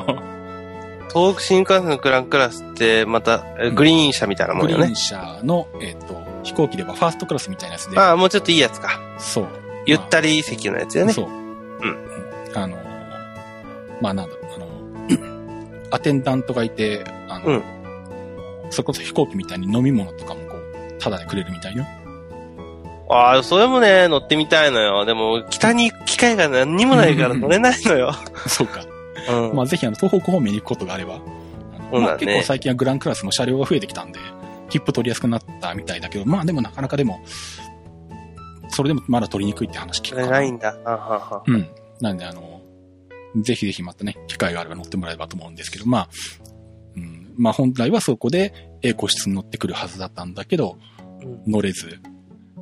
[1.12, 4.96] 東北新幹線のグランクラスって、また、えグリーン車みたいなもんよねグリーン。
[4.96, 9.00] 車の、えっ、と、飛行機ではファーストクラスみたいなやつで、ああ、もうちょっといいやつか。
[9.18, 9.48] そう。
[9.87, 11.12] ゆったり席のやつよね。
[11.12, 11.26] そう。
[11.26, 11.96] うん。
[12.54, 12.76] あの、
[14.00, 14.66] まあなんだろう、あの、
[15.92, 17.62] アテンダントがいて、あの、うん
[18.70, 21.87] それこそ飛行機みたいに飲み物とかもこう、タダでくれるみたいな。
[23.08, 25.04] ああ、それもね、乗ってみたいのよ。
[25.04, 28.12] でも、北に行く機会が何にもないから乗れないのよ。
[28.48, 28.84] そうか。
[29.28, 29.56] うん。
[29.56, 31.16] まあぜひあの、東北方面に行くことがあれば。
[31.16, 31.18] う
[31.92, 34.18] だねまあ結構最近はグランクラスも車両が増えてきたんで、
[34.70, 37.20] 切符取りやすくなったみたいだけど、まあでもなかなかでも、
[38.68, 40.28] それでもまだ取りにくいって話聞くから。
[40.28, 40.76] ないんだ。
[40.84, 41.42] あはは。
[41.46, 41.68] うん。
[42.00, 42.62] なんで、あの、
[43.36, 46.08] ぜひぜひまたね、機会があれば乗ってもらえればと思うんですけど、まあ、
[46.96, 50.94] うん、まあ本来はそこで A 個室に乗ってくるはずだったんだけど、うん
[51.46, 52.00] 乗れず、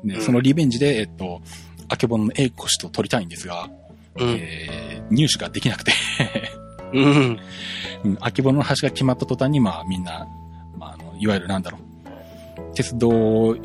[0.05, 1.41] ね、うんそのリベンジで、えっと、
[1.89, 3.71] あけぼのの A 個室を取りたいんですが、
[4.17, 4.29] うん。
[4.31, 5.93] えー入手ができなくて、
[6.93, 7.41] うん。
[8.05, 10.27] うん、あけぼのの橋が決まった途端に、まあみんな、
[10.79, 13.59] まああの、いわゆるなんだろう、鉄道フ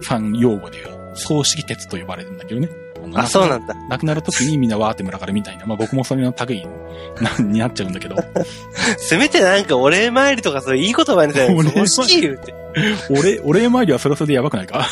[0.00, 2.68] ァン用語でいう、葬式鉄と呼ばれるんだけどね。
[3.06, 3.74] のあ、そうなんだ。
[3.88, 5.66] 亡くなる時にみんなわーって群がるみたいな。
[5.66, 6.66] まあ僕もそれの類
[7.20, 8.16] なになっちゃうんだけど、
[8.98, 12.54] せめてなんかお礼参りとかそういういい言葉にさ、お礼参り葬式言うて。
[13.08, 14.86] 俺、お礼参りはそれはそれでやばくないか？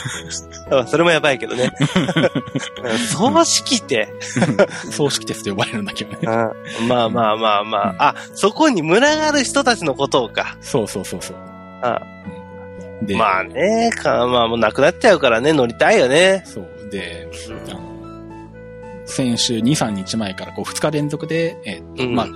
[0.71, 1.71] あそれもやばいけどね。
[2.83, 4.09] うん葬式って。
[4.91, 6.19] 葬式鉄と呼ばれるんだけどね。
[6.81, 8.09] うんまあまあまあまあ。
[8.09, 10.57] あ、そこに群がる人たちのことをか。
[10.63, 11.37] そうそうそうそう。
[11.83, 12.01] あ
[13.03, 16.43] で、まあね、かまあもうなくなっちゃうからね、乗りたいよね。
[16.47, 16.89] そう。
[16.91, 17.29] で、
[17.69, 17.81] あの、
[19.07, 22.29] 先週2、3日前からこう2日連続で、えーっとうんまあ、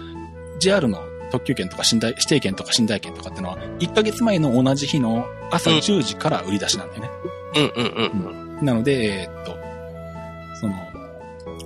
[0.58, 1.00] JR の
[1.30, 7.10] 特急券とか寝台、指定券とか寝台券とかってのは、1ヶ月前の同じ日の朝うん10時から売り出しなんだよね。
[7.56, 8.64] うんうんうん。
[8.64, 9.56] なので、えーっと、
[10.60, 10.74] その、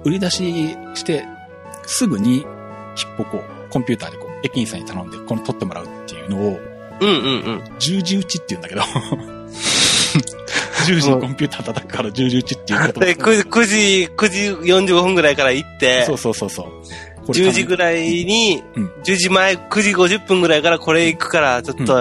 [0.04, 1.24] 売り出しして、
[1.84, 2.44] すぐに
[2.94, 6.60] 切符をこう、コンピューターでこう、駅員さんに頼んで、この取ってもらうっていうのを、
[7.00, 7.18] うんうんう
[7.54, 7.62] ん。
[7.78, 8.82] 十字打ちって言うんだけど、
[10.82, 16.66] 10時にコンピューター叩くから十字打ちっていうことで、9時、9時、9時45分ぐらいから行ってそ、うそうそうそう。
[17.26, 21.94] これ10時ぐらいにうん、10時前、9時50分ぐらいからこれ行くから、ちょっと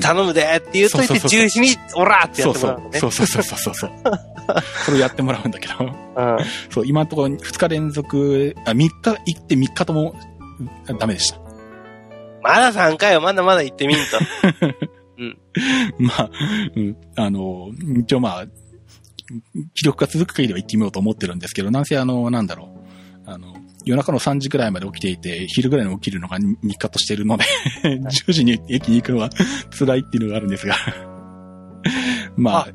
[0.00, 2.98] 頼むでって言うといて、10時に、オラーってやってもらうのね。
[2.98, 3.90] そうそうそうそうそう。
[4.84, 5.74] それをやってもらうんだけど。
[5.84, 6.38] うん、
[6.70, 8.90] そう、今のところ2日連続、あ、3日
[9.26, 10.14] 行って3日とも
[10.98, 11.38] ダメでした。
[12.42, 14.02] まだ3回よ、まだまだ行ってみんと。
[15.18, 15.38] うん。
[15.98, 16.30] まあ、
[16.74, 18.46] うん、あの、一応まあ、
[19.74, 22.68] 記録が続く限りは行ってみようと思ってるんですけど、なんせあの、なんだろ
[23.26, 23.30] う。
[23.30, 27.44] あの、夜中の3時くらいまで起きていて、昼ぐらいに起きるのが日課としてるので
[27.84, 29.30] 10時に駅に行くのは
[29.76, 30.74] 辛いっていうのがあるんですが
[32.36, 32.68] まあ。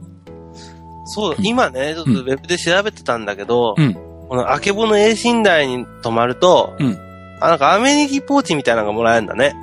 [1.06, 6.98] そう、今ね、ちょっとウェブで調べてたんだけど、うん、このあけぼの A 寝台に泊まると、うん、
[7.42, 9.54] あ、なんかアメニティポーチみたいなのがもらえるんだね。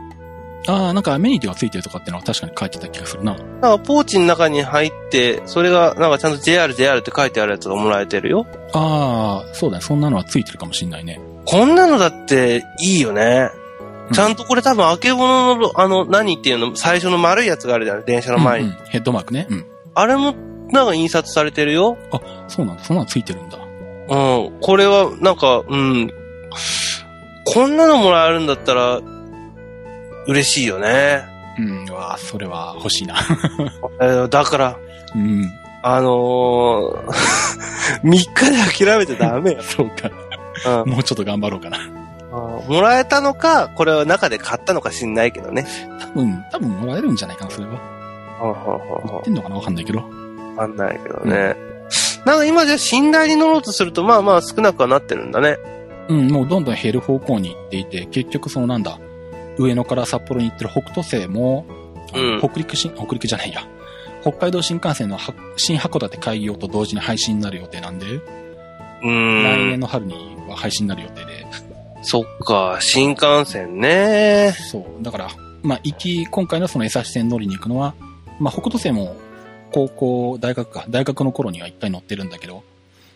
[0.67, 3.35] ああ、なんかアメニティがついてるとかってのは確かに書いてた気がするな。
[3.35, 8.47] なんかポーチの中に入って、それがなんかちゃんと JR、JR って書いてあるやつがもらえてるよ。
[8.73, 9.83] ああ、そうだね。
[9.83, 11.21] そんなのはついてるかもしんないね。
[11.45, 13.51] こんなのだっていいよね。
[14.13, 18.69] ちゃんとこれ多分、あけぼのの、あの、何っていうの、最初の丸いやつがあるじゃん、電車の前に。
[18.69, 19.47] うんうん、ヘッドマークね。
[19.51, 19.67] うん。
[19.95, 20.35] あれも、
[20.71, 21.97] なんか印刷されてるよ。
[22.13, 22.85] あ、そうなんだ。
[22.85, 23.59] そんなのついてるんだ。
[23.59, 24.61] うん。
[24.61, 26.11] これは、なんか、うん。
[27.45, 29.01] こんなのもらえるんだったら、
[30.27, 31.25] 嬉しいよね。
[31.59, 33.17] うん、わそれは欲しいな。
[34.29, 34.77] だから、
[35.15, 35.51] うん。
[35.83, 39.63] あのー、3日で諦めてダメよ。
[39.65, 40.11] そうか。
[40.83, 41.79] うん、もうちょっと頑張ろうかな。
[42.69, 45.67] もらえたのか、これは中で買ったのか知んないけどね。
[46.01, 47.73] 多分、多分もらえるんじゃないかな、それは。
[49.19, 49.99] 売ってんのかなわかんないけど。
[49.99, 50.05] わ
[50.57, 51.57] かんないけどね。
[51.57, 55.59] うん、なんか今じゃ寝台に乗ろうとすると、まあまあ少なくはなってるんだね。
[56.09, 58.99] うん、もうどんどん減る方向に行っていて、結局そのなんだ、
[59.59, 61.67] 上野から札幌に行ってる北斗星も、
[62.15, 63.63] うん、北陸新、北陸じゃないや。
[64.23, 65.19] 北海道新幹線の
[65.57, 68.07] 新函館開業と同時に配信になる予定なんで、
[69.03, 69.43] うん。
[69.43, 71.47] 来年の春には配信になる予定で。
[72.03, 74.55] そっか、新幹線ね。
[74.71, 75.03] そう。
[75.03, 75.29] だから、
[75.63, 77.95] まあ、行き、今回のその江差線乗りに行くのは、
[78.39, 79.17] まあ、北斗星も、
[79.73, 82.63] 高校、大学か、大学の頃には一回乗ってるんだけど、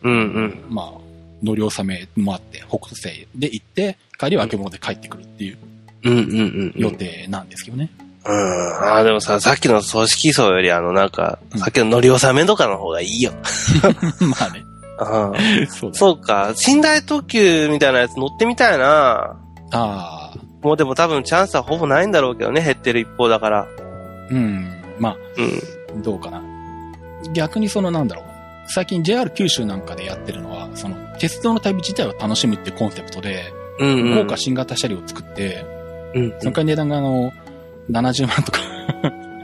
[0.02, 0.64] うんうん。
[0.68, 1.00] まあ、
[1.42, 5.71] 乗り納めもあって、北斗星で行って、帰りは明け物で帰ってくるっていう、うん。
[6.04, 7.90] 予定なんですけどね。
[8.24, 8.84] うん。
[8.84, 13.32] ああ、でもさ、さっきの組織層より、あの、なんか、さっきの乗り納めとかの方がいいよ。
[14.20, 14.64] まあね。
[15.68, 16.54] そうそうか。
[16.66, 19.36] 寝台特急みたいなやつ乗ってみたいな。
[19.72, 20.34] ああ。
[20.62, 23.66] もうでも多分チャンスはほぼないんだろうけどね、減ってる一方だから。
[24.30, 24.68] うん。
[24.98, 25.16] まあ、
[25.94, 26.42] うん、どうかな。
[27.32, 28.24] 逆にそのなんだろう。
[28.68, 35.64] 最近 JR 九州なんかでやってるのは、その、鉄道の旅自体を楽しむってコンセプトで、うんうん、豪華新型車両を作って、
[36.14, 37.32] うん、うん、その回値段があの、
[37.90, 38.58] 70万とか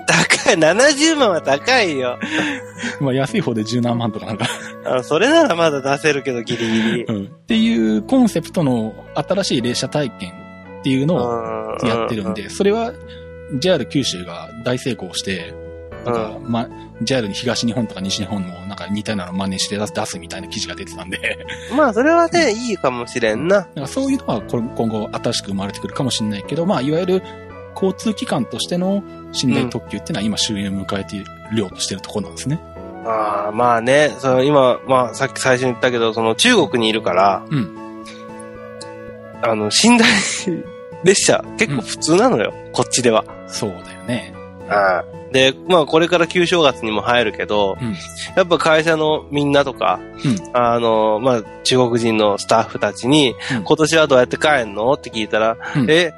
[0.08, 2.18] 高い、70万は高いよ。
[3.00, 4.46] まあ安い方で十何万とかなんか
[4.84, 5.02] あ。
[5.02, 7.04] それならまだ出せるけどギリギリ。
[7.04, 7.24] うん。
[7.24, 10.32] っていうコンセプトの新しい列車体験
[10.80, 12.92] っていうのをやってるんで、それは
[13.58, 15.52] JR 九州が大成功して、
[16.04, 16.68] なんか、ま、
[17.02, 21.18] JR に東日本とか西日本もなんか似たようなの真似して出すみたいな記事が出てたんで
[21.76, 23.66] まあそれはね、いいかもしれんな。
[23.74, 27.22] なそういうのは今後新しく生まれてくるかもしれないけど、まあいわゆる
[27.74, 29.02] 交通機関としての
[29.44, 32.60] 寝台特急っていうのは今終焉を迎えているようとしてるところなんですね。
[33.06, 38.04] ああ、まあね、その今、まあさっき最初に言ったけど、その中国にいるから、うん、
[39.42, 40.08] あの、寝台
[41.04, 43.24] 列車結構普通なのよ、うん、こっちでは。
[43.46, 44.34] そうだよね。
[44.68, 45.17] ああ。
[45.32, 47.94] で、まあこれから旧正月にも入るけど、うん、
[48.36, 55.56] やっぱ会社のみんなとか、うん、あの、まあ中国人のスタッフたちに、今年はどうやって帰んのって聞いたら、
[55.88, 56.12] え、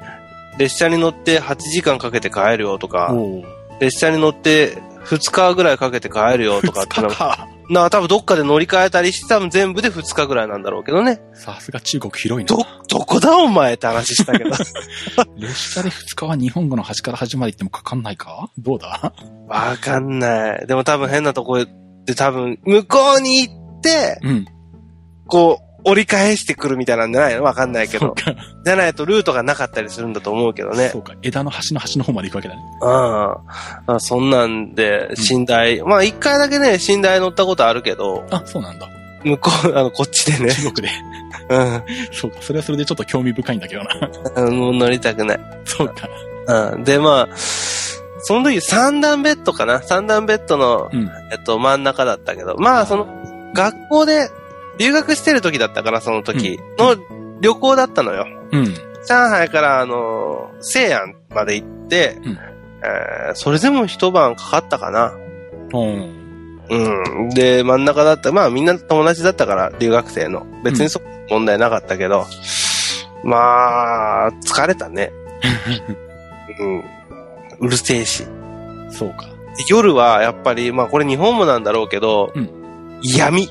[0.57, 3.13] 列車に乗って8時間かけて帰るよとか、
[3.79, 7.01] 列車に乗って2日ぐらいかけて帰るよとかって
[7.71, 11.21] な、多分どっかで乗り換えたりして多分全部で2日ぐらいなんだろうけどね。
[11.33, 12.55] さすが中国広いな。
[12.55, 14.49] ど、どこだお前って話したけど。
[15.37, 18.49] 列車で2日は日本語の端から端まで行ってもかかんないか？
[18.57, 19.13] どうだ？
[19.47, 20.67] わかんない。
[20.67, 21.63] でも多分変なとこ
[22.05, 24.45] で多分向こうに行って、うん、
[25.27, 27.43] こう、折り返してくるみたいなんじゃないの？
[27.43, 28.15] わかんないけど。
[28.63, 30.89] じゃないとルートがなかったりするんだと思うけどね。
[30.89, 31.13] そうか。
[31.21, 32.61] 枝の端の端の方まで行くわけだね。
[32.81, 33.95] うん。
[33.95, 38.25] あそんなんで、寝台、うん、まあ一回だけね、寝台乗ったことあるけど。
[38.29, 38.87] あ、そうなんだ。
[39.23, 40.51] 向こう、 あの、こっちでね。
[40.53, 40.93] 中国で。
[41.49, 41.83] うん。
[42.11, 42.37] そうか。
[42.41, 44.51] それはそれでちょっと興味深いんだけどな。
[44.51, 45.39] もう乗りたくない。
[45.65, 46.09] そうか。
[46.73, 46.83] うん。
[46.83, 47.35] で、まあ、
[48.23, 53.07] その時三段ベッドかな三段ベッドの、うん、えっと、真ん中だったけど、まあ、その、
[53.53, 54.29] 学校で
[54.77, 56.95] 留学してる時だったから、その時の
[57.41, 58.27] 旅行だったのよ。
[58.51, 58.65] うん。
[59.07, 65.13] 上海からあの、西安まで行って、うん、えー、それでも一晩かかったかな。
[65.73, 66.21] うん。
[66.69, 67.29] うん。
[67.29, 68.31] で、真ん中だった。
[68.31, 70.45] まあみんな友達だったから、留学生の。
[70.63, 72.25] 別にそ、問題なかったけど、
[73.23, 75.11] まあ、疲れたね。
[76.59, 76.83] うん。
[77.59, 78.25] うるせえし。
[78.89, 79.25] そうか。
[79.69, 82.49] 夜はやっぱり、まあこれ日本もなんだろうけど、うん
[83.01, 83.49] 闇。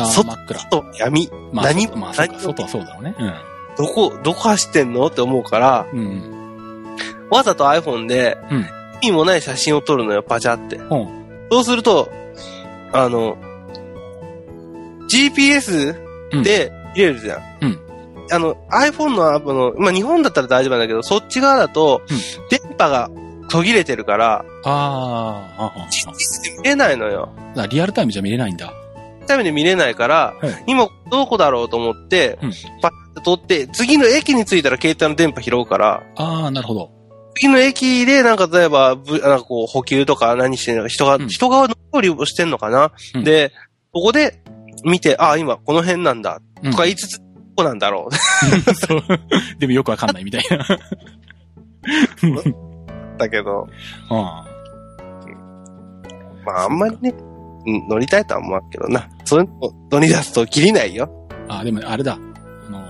[0.00, 0.60] あそっ暗。
[0.70, 1.28] と闇。
[1.52, 3.14] まあ、何そまあ、そうか何外はそうだろうね。
[3.76, 5.98] どこ、どこ走ってんのって思うから、うん。
[5.98, 7.28] うん。
[7.30, 8.58] わざと iPhone でうん、
[9.02, 10.76] 意味もない写真を撮るのよ、パチャって。
[10.76, 11.48] うん。
[11.50, 12.10] そうすると、
[12.92, 13.36] あの、
[15.10, 15.96] GPS
[16.32, 17.42] うんで入れるじゃん。
[17.62, 17.78] うん
[18.30, 22.18] あの、iPhone のアプの、まあ、日本だったら大丈夫なんだけど、そっち側だと、うん
[22.50, 23.10] 電波が
[23.48, 27.30] 途切れてるから、あーあー、あー実で見れないのよ。
[27.70, 28.70] リアルタイムじゃ見れないんだ。
[29.28, 30.64] ために見れないから、はい。
[30.66, 32.52] 今どこだろうと思って、うん。
[32.80, 36.90] パッと撮って、次の駅に着いたら携帯の電波拾うから、ああ、なるほど。
[37.36, 41.28] 次の駅で、なんか例えば、ぶなんかこう、補給とか何してんのか、人が、うん。
[41.28, 43.24] 人側の料理をしてんのかな、うん。
[43.24, 43.52] で、
[43.92, 44.42] ここで
[44.84, 46.70] 見て、ああ、今この辺なんだ、うん。
[46.72, 47.24] とか言いつつ、ど
[47.56, 48.14] こなんだろう。
[48.74, 49.02] そう。
[49.58, 50.66] でもよくわかんないみたいな。
[53.18, 53.66] だけど、
[54.10, 54.44] あ
[56.44, 57.14] まああんまりね、
[57.68, 59.08] うん乗りたいとは思うけどな。
[59.24, 61.10] そういうの乗り出すと切りないよ。
[61.48, 62.14] あ、でもあれだ。
[62.14, 62.82] あの、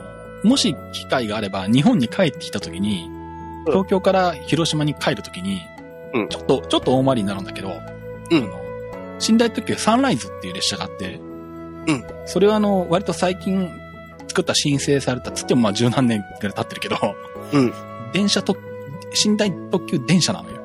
[0.45, 3.19] もし機会があれば、日本に帰ってきた時に、うん
[3.67, 5.61] 東京から広島に帰る時に、
[6.15, 7.75] うんちょっと、ちょっと大回りになるんだけど、うん
[8.39, 8.49] あの、
[9.29, 13.69] 寝台特急サンライズっていう列車があって、うんそれはあの、割と最近
[14.29, 16.97] 作った申請された、つってもまあ十何年くらい経ってるけど、
[17.53, 17.73] うん。
[18.13, 18.57] 電車と、
[19.27, 20.63] 寝台特急電車なのよ。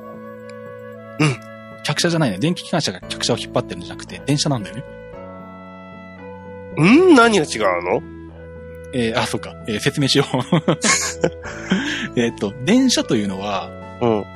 [1.20, 1.53] うん。
[1.84, 2.38] 客車じゃないね。
[2.38, 4.84] 電気機関車が客車を引っ張ってるんじゃなくて、電車なんだよね。
[6.76, 7.14] うん？
[7.14, 8.02] 何が違うの？
[8.94, 9.54] えーあ、そうか。
[9.68, 10.36] えー説明しよう。
[12.20, 13.68] えっと、電車というのは、
[14.00, 14.10] うん。
[14.10, 14.26] うんえーっ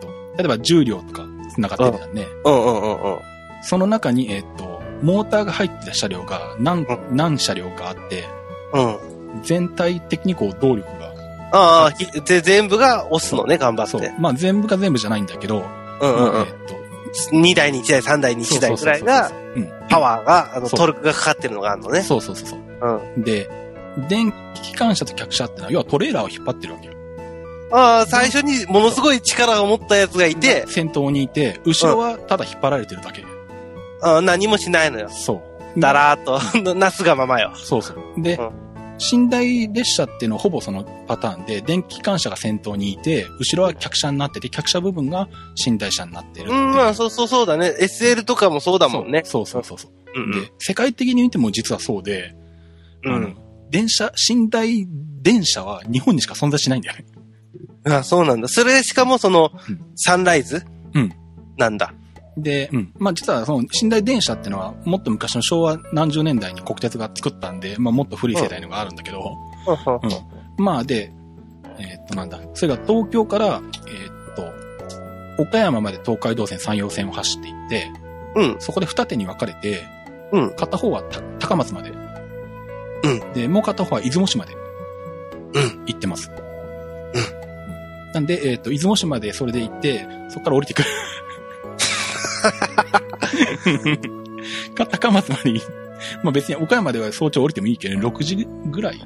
[0.00, 2.26] と、例えば重量とか繋がってるじゃんね。
[2.44, 3.18] うんうんうん。
[3.62, 8.24] その中に、えーっと、モーターが入ってた車両が何、何車両かあって、
[8.74, 9.42] うん。
[9.42, 11.08] 全体的にこう動力が。
[11.50, 11.92] ああ、
[12.42, 13.92] 全部が押すのね、頑張って。。
[13.92, 15.64] そうまあ全部が全部じゃないんだけど、
[16.00, 16.46] うんうんうん
[17.32, 19.30] 2台に1台、3台に1台ぐらいが、
[19.88, 22.02] パワーが、あの、トルクがかかってるのがあるのね。
[22.02, 22.60] そうそうそうそう。
[23.16, 23.22] うん。
[23.22, 23.48] で、
[24.08, 26.92] 電気機関車と客車ってのは、要はトレーラーを引っ張ってるわけよ。
[27.70, 33.24] ああ、最初にものすごい力を持ったやつがいて、先頭にいて、後ろはただ引っ張られてるだけ。
[34.00, 35.08] あー何もしないのよ。
[35.10, 35.42] そ
[35.76, 35.80] う。
[35.80, 37.52] だらーっと、 なすがままよ。
[37.56, 38.22] そうそう。
[38.22, 38.67] で、うん
[39.12, 45.28] 寝台列車っていうのはほぼそのパターンで、電気機関車が先頭にいて、後ろは客車になってて、客車部分が
[45.64, 47.74] 寝台車になってるううん、まあ、そうそうそうだね。
[47.80, 49.22] SL とかもそうだもんね。
[49.24, 49.92] そうそうそうそう。
[50.14, 52.34] うんで、世界的に見ても実はそうで、
[53.04, 53.14] うん。
[53.14, 53.34] あの、
[53.70, 54.86] 電車、寝台
[55.22, 57.04] 電車は日本にしか存在しないんだよね。
[57.84, 57.92] うん。
[57.92, 58.48] あそうなんだ。
[58.48, 61.12] それ、しかもその、うんサンライズうん。
[61.56, 61.92] なんだ。
[62.42, 62.92] で、うん。
[62.98, 70.64] まあ実はその寝台電車っていうのは、もっと昔の昭和何十年代に国鉄が作ったんで、まあもっと古い世代のがあるんだけど、うん。
[70.64, 71.12] まあで、
[71.78, 74.36] えーっとなんだ、それが東京から、えーっ
[75.36, 77.90] と、岡山まで東海道線山陽線を走っていって、
[78.34, 78.56] うん。
[78.58, 79.84] そこで二手に分かれて、
[80.32, 80.50] うん。
[80.50, 81.90] 片方はた高松まで。
[81.90, 81.94] う
[83.30, 83.32] ん。
[83.32, 84.54] で、もう片方は出雲市まで。
[84.54, 85.84] うん。
[85.86, 86.30] 行ってます。
[86.30, 88.12] うん。
[88.12, 90.88] なんで、えーっと、出雲市までそれで行って、そこから降りてくる。
[94.74, 95.62] か 高松までい
[96.22, 98.98] まあ別に岡山では早朝降りてもいいけど、6時ぐらい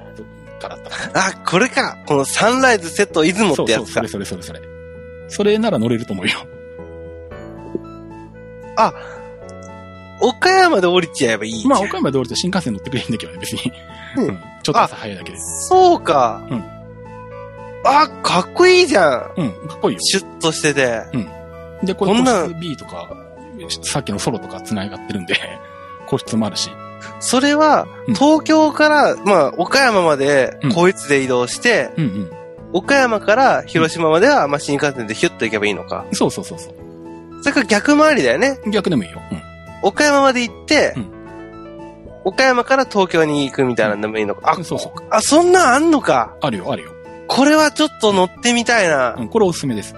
[0.60, 1.26] からだったかな。
[1.28, 1.98] あ、これか。
[2.06, 4.08] このサンライズセット出雲そうそう、ってやつかそれ。
[4.08, 4.60] それそれそれ。
[5.28, 6.32] それなら乗れると思うよ。
[10.20, 11.66] 岡山で降りちゃえばいい。
[11.66, 13.72] まあ岡山で降りて新幹線乗ってくれるんだけどね、別に。
[14.16, 14.38] うんうん。
[14.62, 15.38] ちょっと朝早いだけで。
[15.38, 16.42] そうか。
[16.50, 16.64] うん
[17.84, 19.36] あ、かっこいいじゃん。
[19.36, 20.00] うん、かっこいいよ。
[20.00, 21.02] シュッとしてて。
[21.82, 23.08] で、これこんなん個室 B とか、
[23.68, 25.34] さっきのソロとか繋がってるんで、
[26.06, 26.70] 個室もあるし。
[27.18, 32.30] それはうん、東京から、まあ、岡山までうん、こいつで移動して、うんうん。
[32.72, 36.04] 岡山から広島までは、まあ、新幹線でヒュッと行けばいいのか。
[36.12, 36.74] そうそうそうそう。
[37.40, 38.58] それから逆回りだよね。
[38.68, 39.20] 逆でもいいよ。
[39.30, 39.42] うん。
[39.82, 41.12] 岡山まで行って、うん
[42.24, 44.52] 岡山から東京に行くみたいなんでもいいのか。
[44.52, 44.92] あ、そうそう。
[45.10, 46.36] あ、そんなんあんのか。
[46.40, 46.92] あるよ、あるよ。
[47.26, 49.14] これはちょっと乗ってみたいな。
[49.14, 49.94] うん、これおすすめです。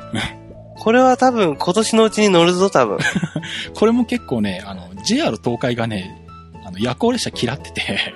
[0.85, 2.99] これは多分今年のうちに乗るぞ、多分。
[3.73, 6.23] これも結構ね、あの、JR 東海がね、
[6.63, 8.15] あの、夜行列車嫌ってて、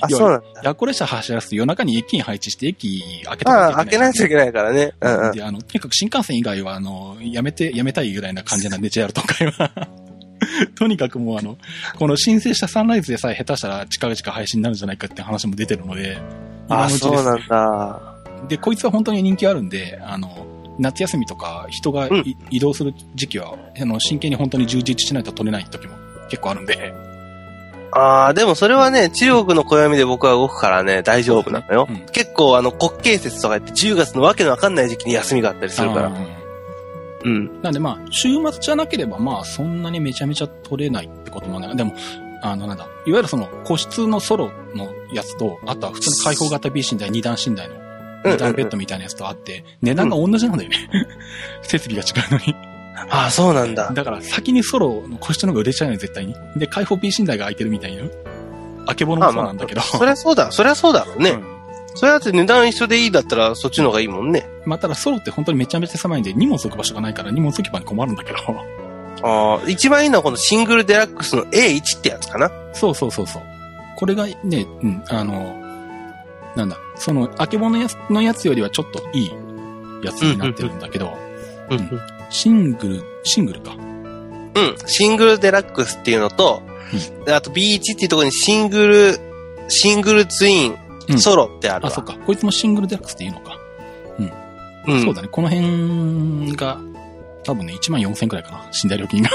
[0.00, 0.46] あ、そうなんだ。
[0.64, 4.92] 夜行列車走らすと夜中に駅に配置して駅開けたああ、開けないといけないからね。
[5.00, 5.32] うんうん。
[5.32, 9.70] で、あの、とにかく新幹線以外は、あの、やめて、やめたいぐらいな感じなんで、JR 東海は。
[10.74, 11.58] とにかくもうあの、
[11.96, 16.18] この申請したサンライズでさえ下手したら近々配信になるんじゃないかって話も出てるので、
[16.68, 18.00] 今あ、そうなんだ。
[18.48, 20.47] で、こいつは本当に人気あるんで、あの、
[20.78, 25.94] 夏休みとか人がい、うん移動する時期は、あの、真剣に本当に充実しないと取れない時も
[26.30, 26.94] 結構あるんで。
[27.90, 31.86] ああ、でもそれはね、中国の暦で僕は動くからね、大丈夫なのよ。
[31.88, 36.12] うん結構あの、国慶節とか言って10月のわけのわかんない時期に休みがあったりするから。
[37.24, 37.62] うん。
[37.62, 41.76] なんでまあ、週末じゃなければまあ、そんなにめちゃめちゃ取れないってこともない。
[41.76, 41.94] でも、
[42.42, 47.74] あの、なんだ、いわゆるその個室のソロのやつと、あとは普通の開放型 B 寝台、二段寝台の
[48.24, 50.76] うん二段ベッドみたいなやつとあって、値段が同じなんだよね。
[51.62, 52.54] 設備が違うのに。
[53.10, 53.90] ああ、そうなんだ。
[53.92, 56.34] だから先にソロの個室の方が売れちゃうのよ、絶対に。
[56.56, 58.02] で、開放 B 寝台が空いてるみたいな。
[58.86, 59.80] あけぼのもそうなんだけど。
[59.80, 61.30] そりゃそうだ、そりゃそうだろうね。
[61.30, 61.58] うん
[61.94, 64.48] それだって値段一緒でいいだったらそっちの方がいいもんね。
[64.64, 68.38] まあ、ただソロって本当にめちゃめちゃ狭いんで、荷物置く場所がないから荷物置き場に困るんだけど。
[69.22, 72.52] ああ、一番いいのはこのシングルデラックスの A1 ってやつかな。
[72.72, 73.42] そうそうそうそう。
[73.96, 75.60] これがね、うん、あの、
[76.54, 79.30] なんだ、その、あけぼのやつのやつよりはちょっといい
[80.02, 81.16] やつになってるんだけど、
[81.70, 81.90] うんん
[82.30, 83.74] シングル、シングルか。
[83.74, 84.76] うん。
[84.86, 86.62] シングルデラックスっていうのと、
[87.24, 89.20] であと B1 っていうところにシングル、
[89.68, 90.72] シングルツイン、
[91.08, 91.90] うんソロってあるわ。
[91.90, 92.18] あ、そっか。
[92.26, 93.56] こいつもシングルデラックスっていうのか。
[94.86, 95.02] うん。
[95.02, 95.28] そうだね。
[95.28, 96.78] この辺が、
[97.44, 98.64] 多分ね、1万4000くらいかな。
[98.84, 99.30] 寝台料金が。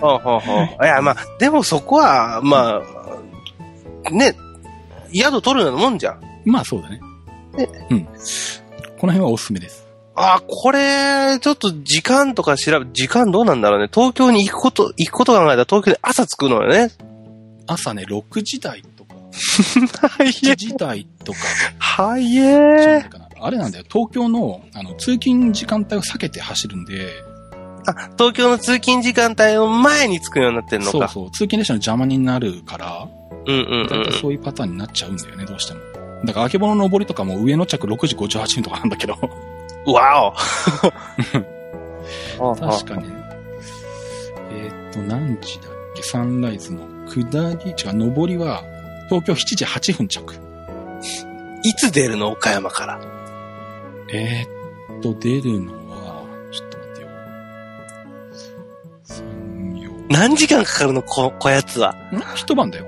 [0.00, 0.84] ほうほうほう。
[0.84, 2.82] いや、まあ、でもそこは、ま
[4.06, 4.36] あ、ね、
[5.16, 6.20] 宿取るようなもんじゃん。
[6.44, 7.00] まあそうだね。
[7.90, 8.04] うん。
[8.04, 9.86] この辺はおすすめです。
[10.14, 13.88] あ、これ、ちょっと時間とか調べ、時間どうなんだろうね。
[13.92, 16.90] 東京に行くこと、行くこと考えたら東京で朝着くのよね。
[17.66, 19.14] 朝ね、6時台とか、
[20.08, 21.38] はい7時台とか、
[21.78, 23.28] はいえいかな。
[23.38, 23.84] あれなんだよ。
[23.90, 27.10] 東京の、あの、通勤時間帯を避けて走るんで、
[27.86, 30.92] あ、東京の通勤時間帯の前に着くようになってんのか。
[30.92, 31.30] そうそう。
[31.30, 33.06] 通勤列車の邪魔になるから、
[33.46, 34.12] うんうんうだいたいん。
[34.12, 35.80] そういうパターンになっちゃうんだよね、どうしても。
[36.24, 39.14] だから、あけぼのの登りとかも上の着6時58分とかなんだけど、
[39.86, 40.32] わ
[42.38, 43.06] お 確かね、
[44.52, 47.22] えーっと、何時だっけ、サンライズの下
[47.64, 48.62] り、違う、上りは、
[49.08, 50.34] 東京7時8分着。
[51.62, 52.32] いつ出るの？
[52.32, 53.00] 岡山から。
[54.12, 57.08] えーっと、出るのは、ちょっと待ってよ。
[60.08, 61.02] 何時間かかるの？
[61.02, 61.94] こ、こやつは。
[62.34, 62.86] 一晩だよ。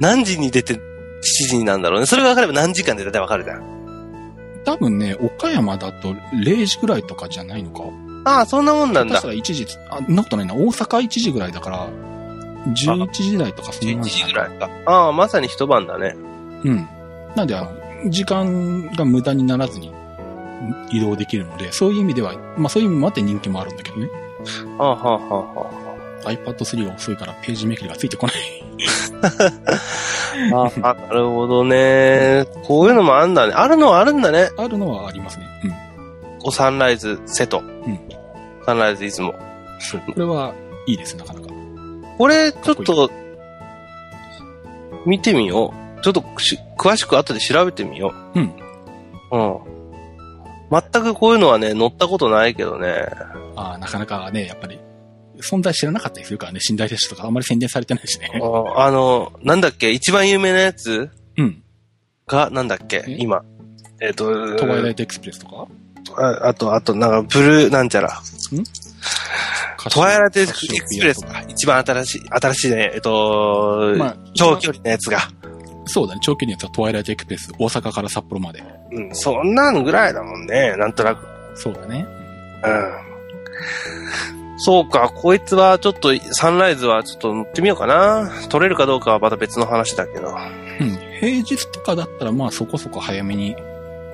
[0.00, 0.80] 何時に出て7
[1.48, 2.06] 時になんだろうね。
[2.06, 3.78] それが分かれば何時間で大体分かるじゃん。
[4.64, 7.84] 多分ね、岡山だと0時ぐらいとかじゃないのか。
[8.24, 9.52] ああ、そんなもんなんだ下手した。
[9.52, 10.54] ら1時、あ、なことないな。
[10.54, 11.88] 大阪1時ぐらいだから、
[12.66, 14.70] 11時台とかそんな11もんじゃない時ぐらいか。
[14.86, 16.14] ああ、まさに一晩だね。
[16.64, 16.88] うん。
[17.34, 19.92] なんで、あの、時間が無駄にならずに
[20.90, 24.08] 移動できるので、そういう意味では、まあそういう意味もあって人気もあるんだけどね。
[24.76, 25.88] はあ、はあはあは
[26.24, 28.57] iPad3 が遅いからページめくりがついてこない。
[30.54, 32.46] あ、あ、なるほどね。
[32.64, 33.52] こういうのもあんだね。
[33.54, 34.50] あるのはあるんだね。
[34.56, 35.46] あるのはありますね。
[35.64, 35.70] うん。
[36.40, 37.58] こうサンライズ、瀬戸。
[37.58, 38.00] ん
[38.64, 39.34] サンライズ、出雲。
[39.78, 40.00] そう。
[40.00, 40.54] これは
[40.86, 41.48] いいです、なかなか。
[42.16, 43.10] これ、ちょっと、
[45.06, 46.02] 見てみよう。
[46.02, 48.40] ちょっとし、詳しく後で調べてみよう。
[48.40, 48.52] うん。
[49.32, 49.58] うん。
[50.70, 53.06] 全くこういうのはね、乗ったことないけどね。
[53.56, 54.78] ああ、なかなかね、やっぱり、
[55.42, 58.30] 存在知らなかったりするからね、寝台列車とかあんまり宣伝されてないしね。
[58.42, 61.10] ああの、なんだっけ一番有名なやつ？
[61.36, 61.62] うん。
[62.26, 63.16] が、なんだっけえ？
[63.18, 63.42] 今。
[64.00, 65.66] えっ、と、トワイライトエクスプレスとか？
[66.16, 68.20] ああと、あと、なんか、ブルー、なんちゃら。
[69.90, 70.66] トワイライトエクス
[70.98, 71.40] プレスか。
[71.48, 75.18] 一番新しい、新しいね、えっと、まあ、長距離のやつが。
[75.86, 78.62] そうだね、長距離のやつはトワイライトエクスプレス、大阪から札幌まで。
[78.92, 81.26] うん、そんなんぐらいだもんね、なんとなく。
[81.54, 82.06] そうだね。
[82.64, 83.08] うん。
[84.60, 88.30] そうか、こいつはちょっと、サンライズはちょっと乗ってみようかな。
[88.48, 90.34] 取れるかどうかはまた別の話だけど。
[90.80, 90.98] うん。
[91.20, 93.56] 平日とかだったら、まあそこそこ早めに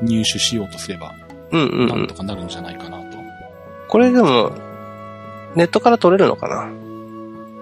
[0.02, 1.14] 入手しようとすれば、
[1.50, 2.14] うんうん、うんなんと。
[2.14, 3.18] かなるんじゃないかなと。
[3.88, 4.52] これでも、
[5.54, 6.70] ネットから取れるのかな？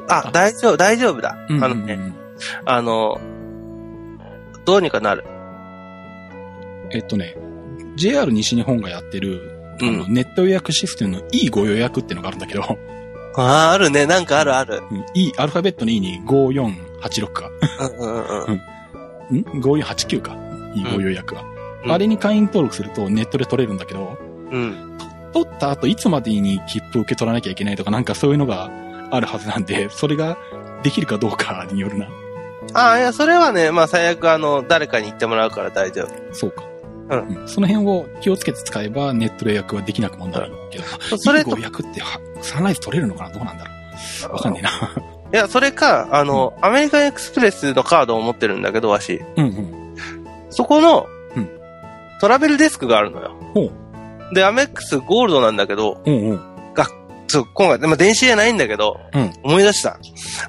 [0.09, 1.37] あ、大丈夫、大丈夫だ。
[1.49, 1.99] うんあのね、
[2.64, 3.21] あの、
[4.64, 5.25] どうにかなる。
[6.90, 7.37] えっとね、
[7.95, 12.79] JR 西日本がやってる、うんネット予約システムの E ご予約っていうのがあるんだけど、
[13.37, 14.07] ああ、あるね。
[14.07, 14.83] なんかあるある。
[14.90, 17.51] うん E、アルファベットの E に5486か。
[17.99, 18.61] うんうん
[19.31, 19.38] うん。
[19.38, 20.37] ん ?5489 か。
[20.75, 21.53] E ご予約は、うん
[21.85, 24.17] あれに会員登録するとネットで取れるんだけど、
[24.53, 24.96] うん。
[25.33, 28.71] 取った後いつまでに切符を受け取らなきゃいけないとかなんかそういうのが
[29.11, 30.38] あるはずなんで、それが
[30.85, 32.07] できるかどうかによるな。
[32.75, 36.35] ああ、いや、それはね、まあ最悪あの、誰かに言ってもらうから大丈夫。
[36.35, 36.63] そうか。
[37.11, 40.85] うんんその辺を気をつけて使えばネットで予約はできなくもなるけど、
[41.19, 43.31] それ E とご予約ってはサンライズ取れるのかな？
[43.31, 43.71] どうなんだろ
[44.31, 44.33] う？
[44.33, 44.71] わかんねえな。
[45.33, 49.23] いや、それか、あの、アメリカンエクスプレスのカードを持ってるんだけど、わし。
[49.37, 49.96] うんうん。
[50.50, 51.48] そこのうん、
[52.21, 53.35] トラベルデスクがあるのよ。
[53.55, 53.71] ほ
[54.31, 54.35] う。
[54.35, 56.40] で、アメックスゴールドなんだけど、うんうん。
[57.29, 59.98] そう、今回、まあ、電子じゃないんだけど、うん思い出した。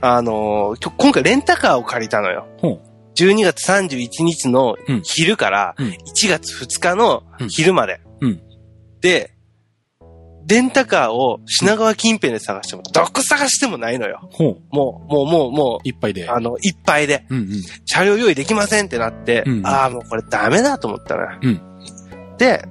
[0.02, 2.46] あの今回レンタカーを借りたのよ。
[2.58, 2.82] ほう。
[3.16, 8.02] 12月31日のうん昼からうん1月2日の昼まで。
[8.22, 8.42] うん
[9.02, 9.34] で、
[10.48, 14.30] レンタカーを品川近辺で探しても、どこ探してもないのよ。
[14.32, 14.76] ほう。
[14.76, 16.32] もう、もう、もう、もいっぱいでう、。
[16.32, 17.50] あの、いっぱいで、うんうん。
[17.86, 21.30] 車両用意できませんってなって、うんああ、もうこれダメだと思ったのよ。
[21.42, 21.62] うん
[22.38, 22.66] で、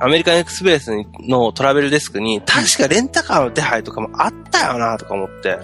[0.00, 0.90] アメリカンエクスプレス
[1.26, 5.58] のトラベルデスクに、確かレンタカーの手配とかもあったよなとか思って。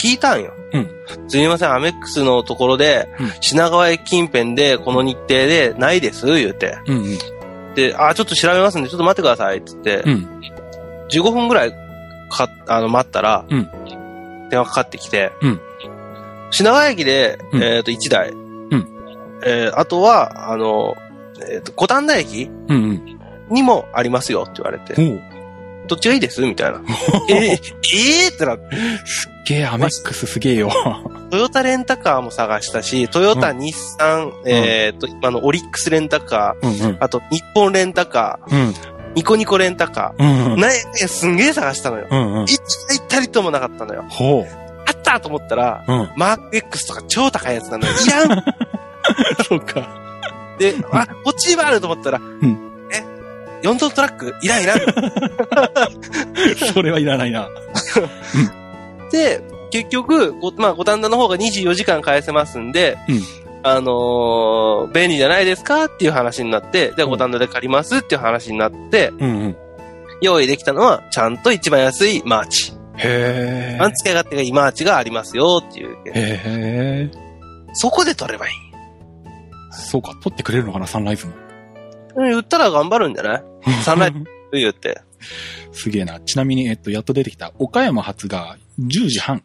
[0.00, 0.52] 聞いたんよ。
[0.74, 0.90] うん。
[1.28, 3.32] すみません、アメックスのところで、うん。
[3.40, 6.76] 品川駅近辺でこの日程でないです、言うて。
[7.74, 10.40] で、あー、ちょっと調べますんで、ちょっと待ってください、つって、うん。
[11.10, 11.72] 15分ぐらい
[12.30, 13.68] か、あの、待ったら、うん。
[14.50, 15.60] 電話かかってきて、うん。
[16.50, 17.62] 品川駅で、うん。
[17.62, 18.34] えっ、と、1台、ん。
[19.44, 20.94] えーあとは、あの、
[21.50, 23.18] えっ、と、五反田駅うんうん。
[23.50, 24.94] にもありますよって言われて。
[25.86, 26.40] どっちがいいです？
[26.42, 26.80] みたいな。
[27.30, 30.70] えー、えーってなって、すっげえ、アメックスすげえよ。
[31.30, 36.96] トヨタレンタカーも探したし、トヨタ、う日産、えっ、と、今のオリックスレンタカー、うんうん。
[37.00, 38.74] あと日本レンタカー、うん。
[39.14, 40.60] ニコニコレンタカうんうー、ん。
[40.60, 42.06] なすんげえ探したのよ。
[42.10, 42.46] うんうん。
[43.08, 44.04] たりともなかったのよ。
[44.08, 44.46] ほ
[44.86, 45.92] あったと思ったら、う。
[45.92, 46.10] うん。
[46.16, 47.92] マーク X とか超高いやつなのよ。
[47.92, 48.44] いらん
[49.46, 49.88] そうか。
[50.58, 52.73] で、あ、こっちにもあると思ったら、んえ
[53.64, 54.78] ?4 トントラックいらんいらん。
[56.72, 57.48] それはいらないな。
[59.10, 59.40] で、
[59.70, 63.22] 結局、ごまあ、五反田の方が24時間返せますんで、うん
[63.66, 69.56] あのー便利じゃないですかっていう話になって、じゃあ五反田で借りますっていう話になって、うんうん。
[70.20, 72.72] 用意できたのは、ちゃんと一番安いマーチ。
[72.96, 75.96] へあん付け勝手がいいマーチがありますよっていう。
[76.06, 76.10] え。
[76.10, 77.10] へえ。
[77.72, 78.52] そこで取ればいい。
[79.70, 81.32] そうか、取ってくれるのかな、サンライズも。
[82.16, 83.42] うん言ったら頑張るんじゃない？
[83.82, 84.18] サンライズ
[84.52, 85.00] 言って。
[85.72, 86.20] すげえな。
[86.20, 89.42] ちなみに、えっと、やっと出てきた、岡山発が10時半。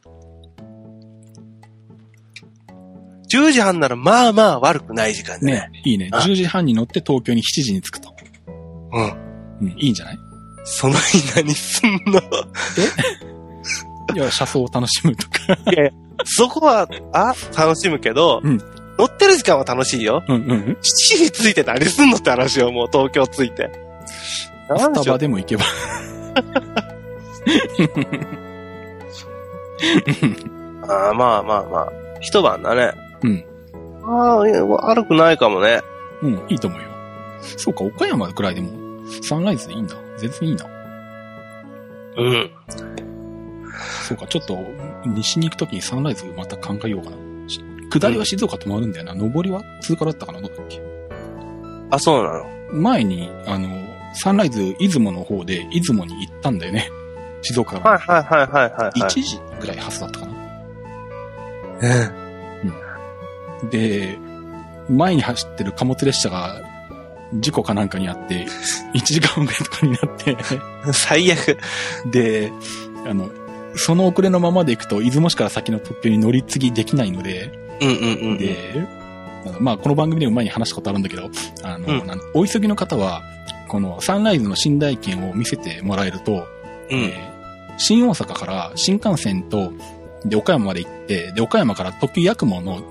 [3.32, 5.53] 10時半ならまあまあ悪くない時間だね。
[5.53, 5.82] ね。
[5.86, 6.09] いいね。
[6.11, 8.13] あ10時半に乗って東京に7時に着くと。
[8.91, 9.17] うん。
[9.61, 10.17] うん、いいんじゃない？
[10.65, 12.20] その日何すんの？
[14.15, 15.32] いや、車窓を楽しむとか。
[16.26, 18.59] そこは、あ、楽しむけど、うん
[19.00, 20.26] 乗ってる時間は楽しいよ。
[20.28, 20.60] うんうんうん。
[20.60, 23.72] 7時に着いて何すんのって話よ、もう東京着いて。
[24.68, 25.64] スタバでも行けば。
[30.89, 31.93] ああまあまあまあ。
[32.20, 32.91] 一晩だね。
[33.24, 33.45] うん。
[34.04, 35.80] ああ、悪くないかもね。
[36.22, 36.89] うん、いいと思うよ。
[37.41, 38.70] そうか、岡山くらいでも、
[39.24, 39.95] サンライズでいいんだ。
[40.18, 40.66] 全然いいな。
[42.18, 42.52] うん。
[44.06, 44.58] そうか、ちょっと、
[45.06, 47.28] 西に行くときにサンライズまた考えようかな。
[47.92, 49.14] し下りは静岡止まるんだよな。
[49.14, 49.64] 上りは？
[49.82, 50.42] 通過だったかな？
[50.42, 50.82] どうだっけ？
[51.92, 52.46] あ、そうなの。
[52.74, 53.70] 前に、あの、
[54.14, 56.90] サンライズ出雲の方で、出雲に行ったんだよね。
[57.42, 57.98] 静岡から。
[57.98, 58.92] はいはいはいはいはい、はい。
[59.02, 60.32] 1時ぐらい発だったかな。
[61.82, 64.18] うんで、
[64.90, 66.62] 前に走ってる貨物列車が、
[67.34, 68.46] 事故かなんかにあって、
[68.96, 70.38] 1時間ぐらいとかになって、
[70.94, 71.58] 最悪。
[72.12, 72.52] で、
[73.06, 73.30] あの、
[73.76, 77.95] その遅れのままで行くと、出雲市から先の特急に乗り継ぎできないので、うんうん
[78.32, 78.38] うん。
[78.38, 78.55] で、
[79.59, 81.30] まあ、この番組でも前に話したことあるんだけど、
[81.63, 83.21] あの、うんお急ぎの方は、
[83.67, 86.47] このサンライズの寝台券を見せてもらえると、
[86.91, 86.99] うん。
[86.99, 87.39] えー
[87.82, 89.71] 新大阪から新幹線と、
[90.25, 92.84] で、岡山まで行って、で、岡山から特急ヤクモの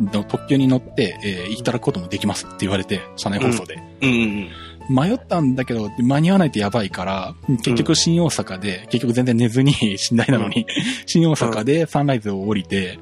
[0.00, 3.82] の特急に乗って、えーいただくこともできますって言われて、車内放送で。
[4.00, 4.48] うんうん
[4.90, 9.74] 迷ったんだけど、間に合わないとやばいから、結局新大阪で、結局全然寝ずに、
[10.12, 10.66] 寝台なのに、
[11.04, 12.98] 新大阪でサンライズを降りて、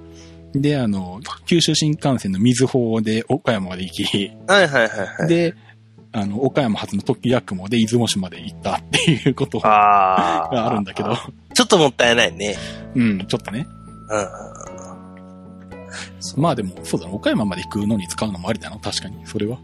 [0.54, 4.46] で、あの、九州新幹線の水穂で岡山まで行き、うん。
[4.46, 5.28] はいはいはいはい。
[5.28, 5.54] で、
[6.12, 10.66] あの、岡山発の特急ヤクモで出雲市まで行ったっていうことがああ。
[10.72, 11.14] あるんだけど、
[11.54, 12.56] ちょっともったいないね。
[12.94, 13.66] うん、ちょっとね。
[14.10, 14.18] う
[16.38, 16.42] ん。
[16.42, 19.58] まあでも、そうだな、岡山まで行くのに使うのもありだな、確かに、それは。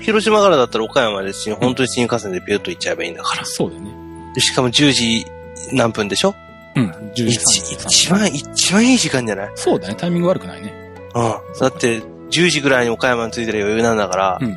[0.00, 3.44] 広島からだったら岡山でし、本当に新幹線でビューッと行っちゃえばいいんだから。
[3.44, 3.90] そうだよね。
[4.34, 5.26] でしかも10時
[5.72, 6.34] 何分でしょ
[6.76, 9.52] うん、10時一33一番、一番いい時間じゃない？
[9.54, 10.72] そうだね、タイミング悪くないね。
[11.14, 11.22] うん。
[11.58, 12.00] だって、
[12.30, 14.48] 10時ぐらいに岡山に着いてる余裕なんだから、うん。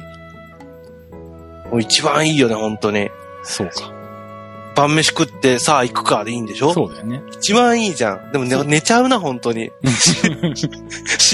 [1.71, 3.09] もう一番いいよね、本当に。
[3.43, 3.93] そうか。
[4.75, 6.73] 晩飯食って、さあ行くかでいいんでしょ？
[6.73, 7.21] そうだよね。
[7.33, 8.31] 一番いいじゃん。
[8.31, 9.71] でもね寝ちゃうな、本当に。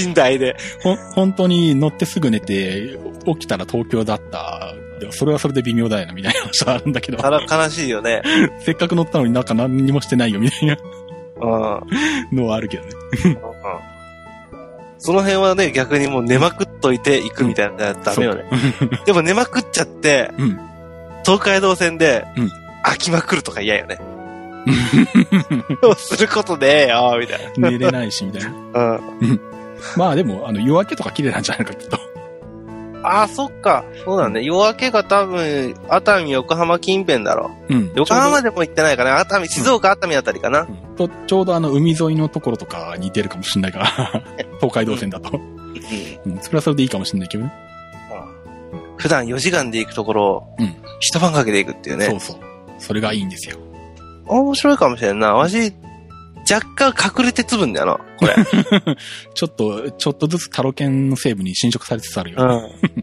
[0.08, 0.56] 寝台で。
[0.82, 4.74] ほん、本当に乗ってすぐ寝て、起きたら東京だった。
[5.00, 8.22] でもそれはそれで微妙だよな、みたいな話はあるんだけど、ただ悲しいよね。
[8.62, 10.78] せっかく乗ったのになんか何にもしてないよ、みたいな
[11.42, 11.74] うん。
[11.74, 11.82] うん
[12.32, 12.92] のはあるけどね。
[14.98, 18.46] その辺はね、逆にもう寝まくっといて行くみたいなダメよね。
[19.06, 20.60] でも寝まくっちゃって、うん。
[21.24, 22.52] 東海道線でうん、
[22.86, 24.00] 飽きまくるとか嫌よね。
[25.98, 28.50] することねえよ、みたい寝れないし、みたいな。
[28.50, 29.00] な。
[29.22, 29.40] うん。
[29.96, 32.00] まあでも、あの、夜明けとか綺麗なんじゃないか、きっと。
[33.04, 33.86] ああ、そっか。
[34.04, 34.44] そうだね。
[34.44, 37.74] 夜明けが多分、熱海、横浜近辺だろう。
[37.74, 37.92] うん。
[37.96, 39.20] 横浜でも行ってないかな。
[39.20, 40.62] 熱海、静岡、熱海あたりかな。
[40.62, 44.24] うんと、ちょうどあの、海沿いのところとか似てるかもしれないから、
[44.62, 45.38] 東海道線だと。
[45.38, 46.32] うん。
[46.34, 47.54] うん、それはそれでいいかもしれないけどね。
[48.98, 52.06] 普段4時間で行くところを、うん一晩かけて行くっていうね。
[52.06, 52.38] そうそう。
[52.80, 53.58] それがいいんですよ。
[54.28, 55.34] 面白いかもしれんな。
[55.34, 55.74] わし、
[56.50, 58.36] 若干隠れてつぶんだよな、これ。
[59.34, 62.38] ちょっと、ちょっとずつタロケンの成分に侵食されつつあるよ。
[62.40, 62.96] うん。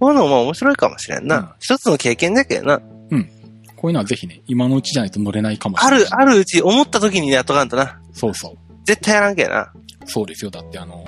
[0.00, 1.38] こういうのも面白いかもしれんな。
[1.38, 2.80] うん一つの経験だけどな。
[3.78, 6.00] こういうのはぜひね、今のうちじゃないと乗れないかもしれない。
[6.00, 8.00] ある、あるうち、思った時にやっとかんとな。
[8.12, 8.58] そうそう。
[8.84, 9.72] 絶対やらんけやな。
[10.04, 10.50] そうですよ。
[10.50, 11.04] だってあの、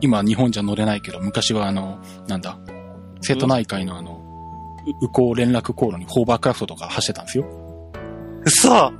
[0.00, 2.58] 今日本じゃ乗れないけど、昔はあの、なんだ、
[3.20, 4.22] 瀬戸内海のあの、
[4.86, 7.44] う右航連絡航路にホーバークラフトとか走ってたんですよ。
[8.46, 8.92] 嘘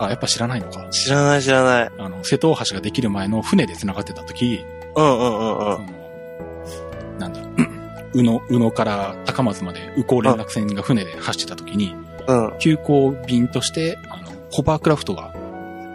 [0.00, 0.88] あ、やっぱ知らないのか。
[0.90, 1.90] 知らない知らない。
[1.98, 4.64] あの、瀬戸大橋ができる前の船で繋がってた時、
[4.96, 7.18] うんうんうんうん。
[7.18, 7.40] なんだ、
[8.14, 11.94] 宇野、宇野から高松まで右航連絡船が船で走ってた時に、
[12.26, 12.52] うん。
[12.58, 15.34] 急行便として、あの、ホバークラフトが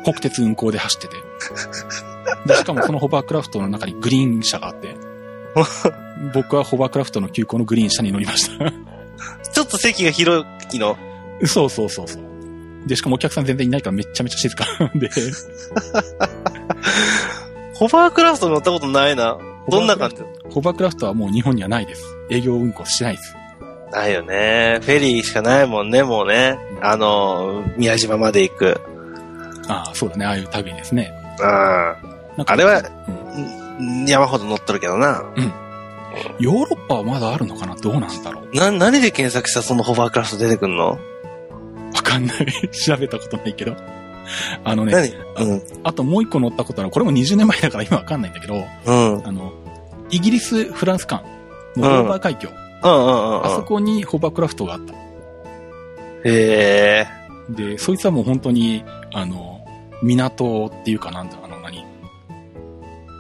[0.03, 1.16] 国鉄運行で走ってて、
[2.45, 4.95] で、しかもそのホバークラフトの中にグリーン車があって、
[6.34, 8.72] 僕はホバークラフトの急行のグリーン車に乗りました。
[9.51, 10.95] ちょっと席が広いの？
[11.45, 12.24] そうそうそうそう。
[12.86, 14.65] で、しかもお客さん全然いないからめちゃめちゃ静か
[14.95, 15.09] で、
[17.73, 19.38] ホバークラフト乗ったことないな。
[19.69, 20.17] どんな感じ？
[20.51, 22.03] ホバークラフトはもう日本にはないです。
[22.29, 23.36] 営業運行してないです。
[23.91, 24.79] ないよね。
[24.81, 26.57] フェリーしかないもんね、もうね。
[26.81, 28.79] あの、宮島まで行く。
[29.67, 30.25] ああ、そうだね。
[30.25, 31.13] ああいう旅ですね。
[31.39, 31.47] うん。
[32.38, 32.83] なんかあれは
[33.79, 35.23] うんん山ほど乗っとるけどな。
[36.39, 37.75] ヨーロッパはまだあるのかな？
[37.75, 40.97] どうなんだろうな、何で検索したらそのホバークラフト出てくんの？
[41.95, 42.45] わかんない。
[42.69, 43.75] 調べたことないけど。
[44.63, 45.45] あのね、何？
[45.47, 45.61] うん。
[45.83, 46.91] あともう一個乗ったことある。
[46.91, 49.27] これも20年前だから今わかんないんだけど、うん。
[49.27, 49.53] あの、
[50.09, 51.21] イギリス・フランス間
[51.75, 52.49] のドーバー海峡、
[52.81, 53.65] あそうん。
[53.65, 54.93] こにホバークラフトがあった。
[54.93, 54.97] へ
[56.25, 57.07] え。
[57.49, 58.83] で、そいつはもう本当に、
[59.13, 59.61] あの、
[60.01, 61.85] 港っていうかなんだ、あの何？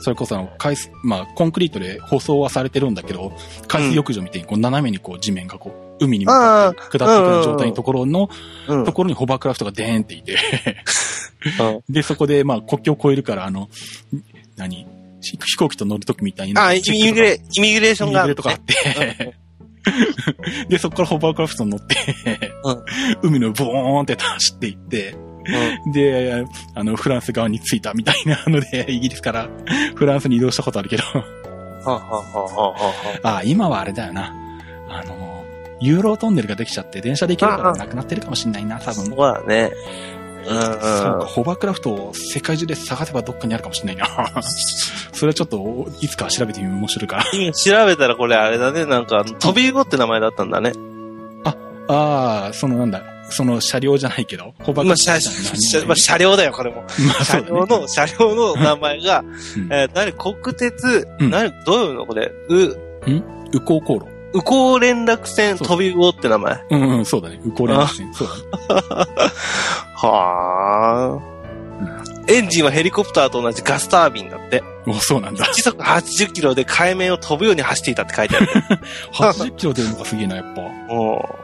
[0.01, 3.31] それこそあの、海水、まあ、コンクリートで舗装はされてるんだけど、
[3.67, 8.29] 海水浴場みたいにこう斜めにこう地面がこう、海に向かって下っていく状態のところの、
[8.67, 8.85] うん。
[8.85, 10.37] ところにホバークラフトがデーンっていて、
[11.59, 11.81] うん。
[11.93, 13.69] で、そこでまあ国境を越えるから、あの、
[14.57, 14.87] 何？
[15.21, 16.67] し飛行機と乗るときみたいな。
[16.67, 18.21] あ、イミグレ、イミグレーションが。
[18.21, 19.35] イミグレとかあって、
[20.69, 21.95] で、そこからホバークラフトに乗って、
[22.63, 23.29] うん。
[23.29, 25.15] 海のボーンって走っていって、
[25.93, 29.49] で、あの、フランス側に着いたみたいなので、イギリスから
[29.95, 31.23] フランスに移動したことあるけど、は
[31.85, 34.33] あはあはあはあはあ、今はあれだよな。
[34.89, 35.34] あの、
[35.79, 39.05] ユーロトンネルができちゃって電車で行けるからなくなってるかもしんないな、多分。
[39.05, 39.71] そうだね。
[40.11, 40.15] うん
[40.45, 41.25] そうか、うん。
[41.25, 44.41] ホバークラフトを世界中で探せばどっかにあるかもしれないな。
[45.11, 47.25] それはちょっと、いつか調べてみる面白いから。
[47.33, 50.73] 今調べたらこれあれだね、なんか、飛び魚って名前だったんだね。
[51.87, 56.83] ああ、そのなんだ、その車両じゃないけど、ホバークまあ、ラフト車、じゃない車まあ車両だよ、これも。
[57.07, 57.39] まあ車。
[57.41, 63.21] 両の、 車両の名前が、うんえー、何、国鉄、うん何、どういうのこれ、う、右
[63.61, 64.14] 航航路。
[64.35, 66.65] 右航連絡船飛び魚って名前。
[66.69, 67.39] うんうん、そうだね。
[67.43, 68.13] 右航連絡船。
[68.13, 68.41] そうだね。
[69.95, 71.35] はあ。
[72.27, 74.61] エンジンはヘリコプターと同じガスタービンだって。
[74.87, 75.45] おそうなんだ。
[75.53, 78.47] 時速80キロで海面を飛ぶように走っていたって書いてある。
[79.13, 80.61] 80キロ出るのがすげえな、やっぱ。
[80.93, 81.39] も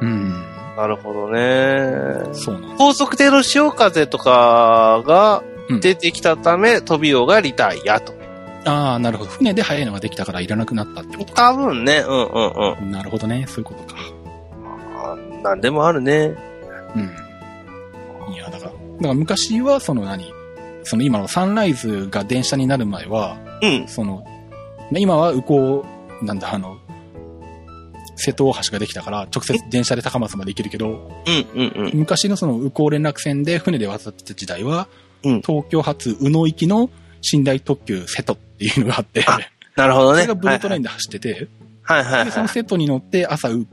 [0.00, 0.32] うん。
[0.74, 2.32] う、なるほどね。
[2.32, 2.76] そうなんだ。
[2.78, 8.15] 高速艇の潮風とかがうん出てきたため、飛び魚がリタイアと。
[8.66, 9.30] ああ、なるほど。
[9.30, 11.52] 船で速いのができたからいらなくなったってことか。
[11.52, 12.90] 多分ね、うんうんうん。
[12.90, 13.46] なるほどね。
[13.48, 14.00] そういうことか。
[14.96, 16.34] あなんでもあるね。
[16.96, 16.98] う
[18.30, 18.34] ん。
[18.34, 20.32] いや、だから、だから昔はその何？
[20.82, 23.88] その今のサンライズが電車になる前は、うん。
[23.88, 24.24] その、
[24.90, 25.84] ね今は右航、
[26.22, 26.78] なんだ、あの、
[28.16, 30.96] 瀬戸大橋ができたから、直接電車で高松まで行けるけど、うん
[31.54, 31.90] うんうん。
[31.94, 34.88] 昔のその右航連絡船で船で渡ってた時代は、
[35.24, 36.90] うん東京発宇野行きの
[37.32, 39.38] 寝台特急瀬戸っていうのがあって、あ
[39.76, 40.22] なるほどね。
[40.22, 41.48] それがブルートレインで走ってて、で、
[41.86, 42.48] そはいはいはいの。
[42.48, 43.66] 瀬戸に乗って朝う、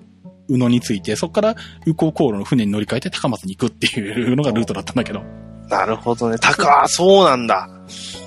[0.50, 5.22] 宇野に着いて、そこから右航航路の船に乗り換えて高松に行くっていうのがルートだったんだけど。
[5.70, 6.38] なるほどね。
[6.40, 7.70] 高、あそうなんだ。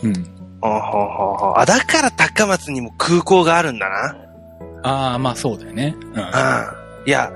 [0.03, 0.13] うん。
[0.63, 4.17] あはははあ、だから高松にも空港があるんだな。
[4.83, 5.95] ああ、まあそうだよね。
[6.01, 6.07] うん。
[6.07, 6.17] うん。
[7.07, 7.31] いや、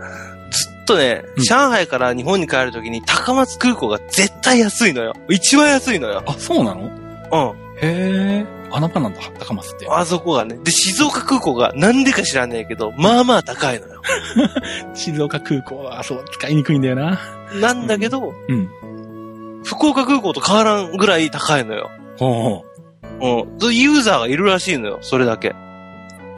[0.50, 5.12] ずっとね、うん上海から日本に帰るときに高松空港が絶対安いのよ。
[5.28, 6.22] 一番安いのよ。
[6.26, 6.80] あ、そうなの？
[6.82, 6.86] う
[7.54, 7.69] ん。
[7.82, 8.46] へえ。
[8.72, 9.88] 穴場なんだ、高松って。
[9.88, 10.56] あそこがね。
[10.62, 14.02] で、静岡空港がなんでか知らねえけど、まあまあ高いのよ。
[14.94, 17.18] 静岡空港は、そう、使いにくいんだよな。
[17.60, 18.68] なんだけど、うん。
[19.64, 21.90] 福岡空港と変わらんぐらい高いのよ。
[22.18, 22.64] ほうほ
[23.60, 23.66] う。
[23.66, 23.74] うん。
[23.74, 24.98] ユーザーがいるらしいのよ。
[25.00, 25.54] それだけ。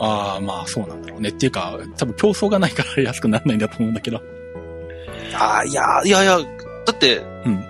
[0.01, 1.29] ああ、まあそうなんだろうね。
[1.29, 4.21] っていうか、多分競争がないから安くならないんだと思うんだけど。
[5.35, 7.65] ああ、いや、いやいや、だって、うん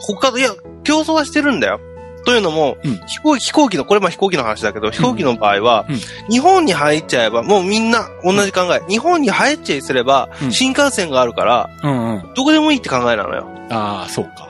[0.00, 0.50] 他の、いや、
[0.84, 1.80] 競争はしてるんだよ。
[2.28, 5.96] というのも、うん飛行飛行機の、これまあ飛行機の話だけど、飛行機の場合は、うん
[6.30, 8.82] 日本に入っちゃえば、もうみんな同じ考え。
[8.88, 12.34] 日本に入っちゃいすれば、うん新幹線があるから、うんうん。
[12.34, 13.46] どこでもいいって考えなのよ。
[13.70, 14.48] ああ、そうか。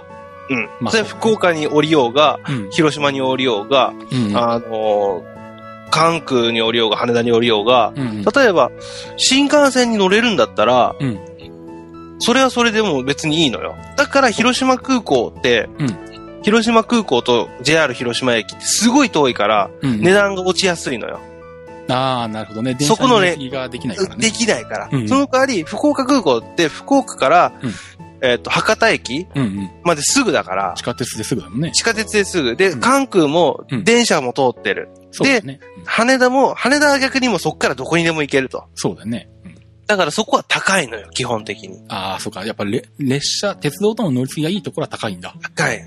[0.51, 0.68] うん。
[0.81, 2.70] まあそれ福岡に降りようが、うん。
[2.70, 4.37] 広島に降りようが、うん。
[4.37, 5.39] あのー
[5.91, 8.22] 関空に降りようが、羽田に降りようが、うん。
[8.22, 8.70] 例えば、
[9.16, 11.18] 新幹線に乗れるんだったら、うん
[12.20, 13.76] それはそれでも別にいいのよ。
[13.97, 16.07] だから広島空港って、うん
[16.43, 21.20] 広島空港と JR 広島駅ってすごい遠いから、うん値段が落ちやすいのよ。
[21.91, 22.76] ああ、なるほどね。
[22.80, 23.36] そこのね
[23.70, 24.16] できないからね。
[24.18, 24.89] できないから。
[24.93, 27.72] うんその代わり、福岡空港って福岡から、うん
[28.20, 29.70] えっ、と、博多駅うんうん。
[29.84, 31.70] まですぐだから、地下鉄ですぐだもんね。
[31.70, 32.57] 地下鉄ですぐ。
[32.57, 34.89] で、うん関空もうん電車も通ってる。
[35.12, 35.61] そうだね。
[35.78, 38.64] うん羽田も、羽田は逆にもうそっからどこにでも行けると。
[38.74, 39.28] そうだね。
[39.45, 41.82] うんだからそこは高いのよ、基本的に。
[41.89, 42.45] ああ、そうか。
[42.45, 45.34] やっぱれ列車、鉄道との乗り継ぎがいいところは高いんだ。
[45.41, 45.82] 高い。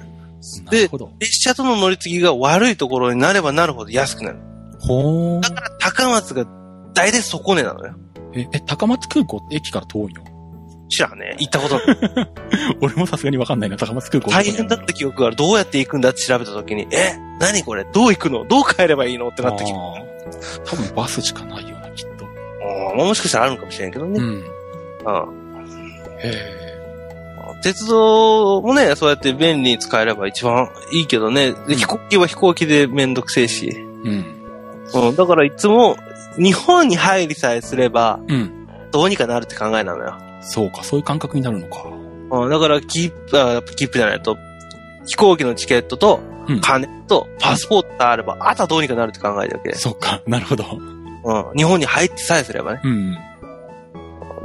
[0.66, 1.12] なるほど。
[1.20, 4.40] 列車との乗り継ぎが悪いところになればなるほど安くなる。
[4.80, 5.50] ほーだ。
[5.52, 6.46] から高松が
[6.94, 7.96] 大体底値なのよ。
[8.34, 10.24] え、え、高松空港って駅から遠いの？
[10.90, 11.36] 知らんね。
[11.40, 12.30] 行ったことない。
[12.82, 14.32] 俺もさすがにわかんないな、高松空港。
[14.32, 15.36] 大変だった記憶がある。
[15.36, 17.86] どうやって行くんだって調べたときに、え、何これ？
[17.86, 18.44] どう行くの？
[18.46, 19.30] どう帰ればいいの？
[19.30, 19.74] ってなってきて。
[19.74, 22.26] あー多分バスしかないよな、きっと。
[22.26, 24.20] うんもしかしたらあるのかもしれんけどね。
[24.20, 24.26] うん。
[24.26, 24.44] うん
[26.24, 26.61] へ
[27.62, 31.54] 鉄道もね、そうやって便利に使えれば一番いいけどね。
[31.68, 33.70] で飛行機は飛行機でめんどくせえし。
[33.74, 33.80] え。
[33.80, 34.26] うん。
[35.10, 35.16] うん。
[35.16, 35.98] だからいつも、
[36.38, 38.68] 日本に入りさえすれば、うん。
[38.92, 40.18] どうにかなるって考えなのよ。
[40.42, 41.84] そうか、そういう感覚になるのか。
[42.32, 42.50] うん。
[42.50, 44.38] だから、切符、あ切符じゃないと、
[45.06, 49.76] 飛行機のチケットと、うん金と、パスポートがあれば、あとはどうにかなるって考えてるわけ。
[49.76, 50.66] そうか、なるほど。
[51.24, 51.56] うん。
[51.56, 52.82] 日本に入ってさえすればね。
[52.84, 53.18] うん。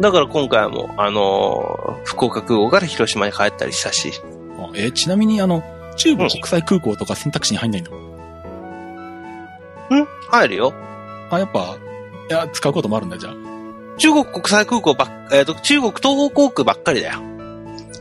[0.01, 4.13] だから今回も、あのー福岡空港から広島に帰ったりしたし。
[4.59, 5.63] あえーちなみに、あの、
[5.97, 8.07] 中部国際空港とか選択肢に入んないの、ん？
[10.31, 10.73] 入るよ。
[11.31, 11.77] あ、やっぱ、
[12.29, 13.35] いや、使うこともあるんだ、じゃあ。
[13.99, 17.21] 中国国際空港ばっ、えっ、と、中国東方航空ばっかりだよ。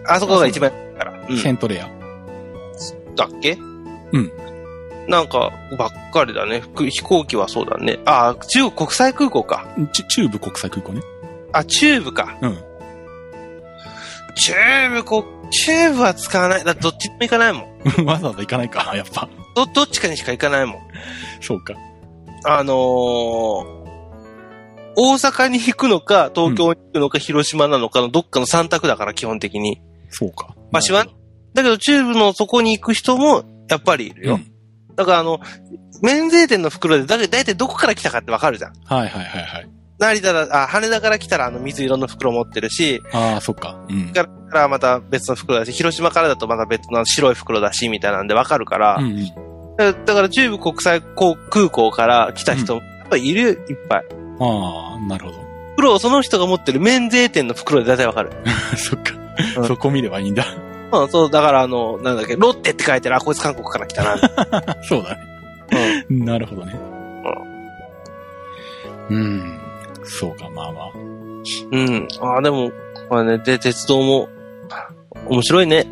[0.07, 1.13] あそこが一番から。
[1.29, 1.37] うん。
[1.37, 1.89] セントレア。
[3.15, 3.57] だっけ？
[4.11, 4.31] うん。
[5.07, 6.61] なんか、ばっかりだね。
[6.75, 7.99] ふ飛行機はそうだね。
[8.05, 9.67] あ、中国国際空港か。
[9.93, 11.01] ち中部国際空港ね。
[11.55, 12.37] あ、中部か。
[12.41, 12.57] うん。
[14.35, 14.53] 中
[14.93, 16.63] 部こ、中部は使わない。
[16.65, 17.65] だどっちでも行かないもん。
[18.05, 19.29] わざわざ行かないか、やっぱ。
[19.55, 20.77] ど、どっちかにしか行かないもん。
[21.39, 21.73] そうか。
[22.43, 22.75] あのー、
[24.97, 29.81] 大阪に行くのか、東京に行くのか、広島なのかのどっかの3択だから、基本的に。
[30.09, 30.55] そうか。
[30.71, 31.05] 場所は
[31.53, 34.35] だけど、中部のそこに行く人も、やっぱりいるよ。
[34.35, 34.51] うん。
[34.95, 35.39] だから、あの、
[36.01, 38.73] 免税店の袋で、だだいたいどこから来たかってわかるじゃん。
[38.83, 39.69] はいはいはいはい。
[39.97, 43.77] 成田だ、あ、羽田から来たらあの水色の袋持ってるし、ああ、そっか。
[43.89, 44.09] うん。
[44.11, 49.25] からからまた別の袋だし、広島からだとまた別の白い袋だし、みたいなんでわかるから、うんうん。
[49.77, 54.05] だだから中部国際航空港から来た人も、やっぱりいるよ、いっぱい。
[54.39, 58.31] ああ、なるほ袋、その人が持ってる免税店の袋で大体わかる。
[58.31, 58.37] ど。
[58.77, 59.13] そっか
[59.57, 59.61] う。
[59.61, 60.45] んそこ見ればいいんだ。
[60.91, 64.17] うん、そう、だからあの、なんだっけ、ロッテって書いてる、あ、こいつ韓国から来たな。
[64.83, 66.05] そうだね。
[66.09, 66.75] なるほどね。
[69.09, 69.64] うん。
[70.05, 70.91] そうか、まあまあ。
[71.71, 72.07] うん。
[72.21, 72.71] あ、でも、
[73.09, 74.29] これね、で、鉄道も、
[75.27, 75.87] 面白いね。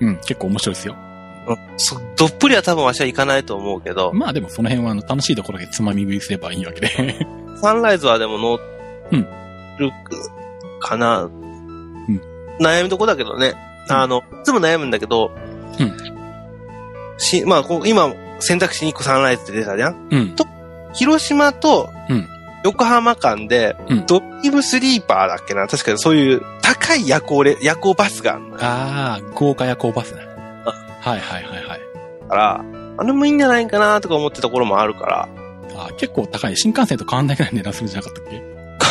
[0.00, 0.94] うん、結構面白いですよ。
[0.94, 6.88] うんそどっぷりは多分わしは行かないと思うけど、まあでもその辺はあの楽しいところでつまみ食いすればいいわけで。
[7.60, 8.58] サンライズはでも乗
[9.10, 9.26] うん
[9.78, 9.90] る
[10.78, 11.28] かな、
[12.60, 13.54] 悩みどこだけどね。
[13.88, 15.32] うんあの、いつも悩むんだけど、
[15.80, 16.12] うん
[17.18, 20.36] し、まあ、こう今、選択肢に1個サンライズって出たじゃんうん。
[20.94, 22.28] 広島とうん
[22.64, 25.66] 横浜間で、うんドッキムスリーパーだっけな？
[25.68, 28.56] 確かにそういう高い夜行レ、夜行バスがあるのよ。
[28.60, 30.20] ああ、豪華夜行バスね。
[31.00, 31.80] はいはいはいはい。
[32.28, 32.64] から、
[32.98, 35.28] あれもいいんじゃないかなとか思ってたところもあるから、
[35.76, 36.56] あー結構高い。
[36.56, 38.42] 新幹線と変わんないくらいの値段するんじゃなかったっけ？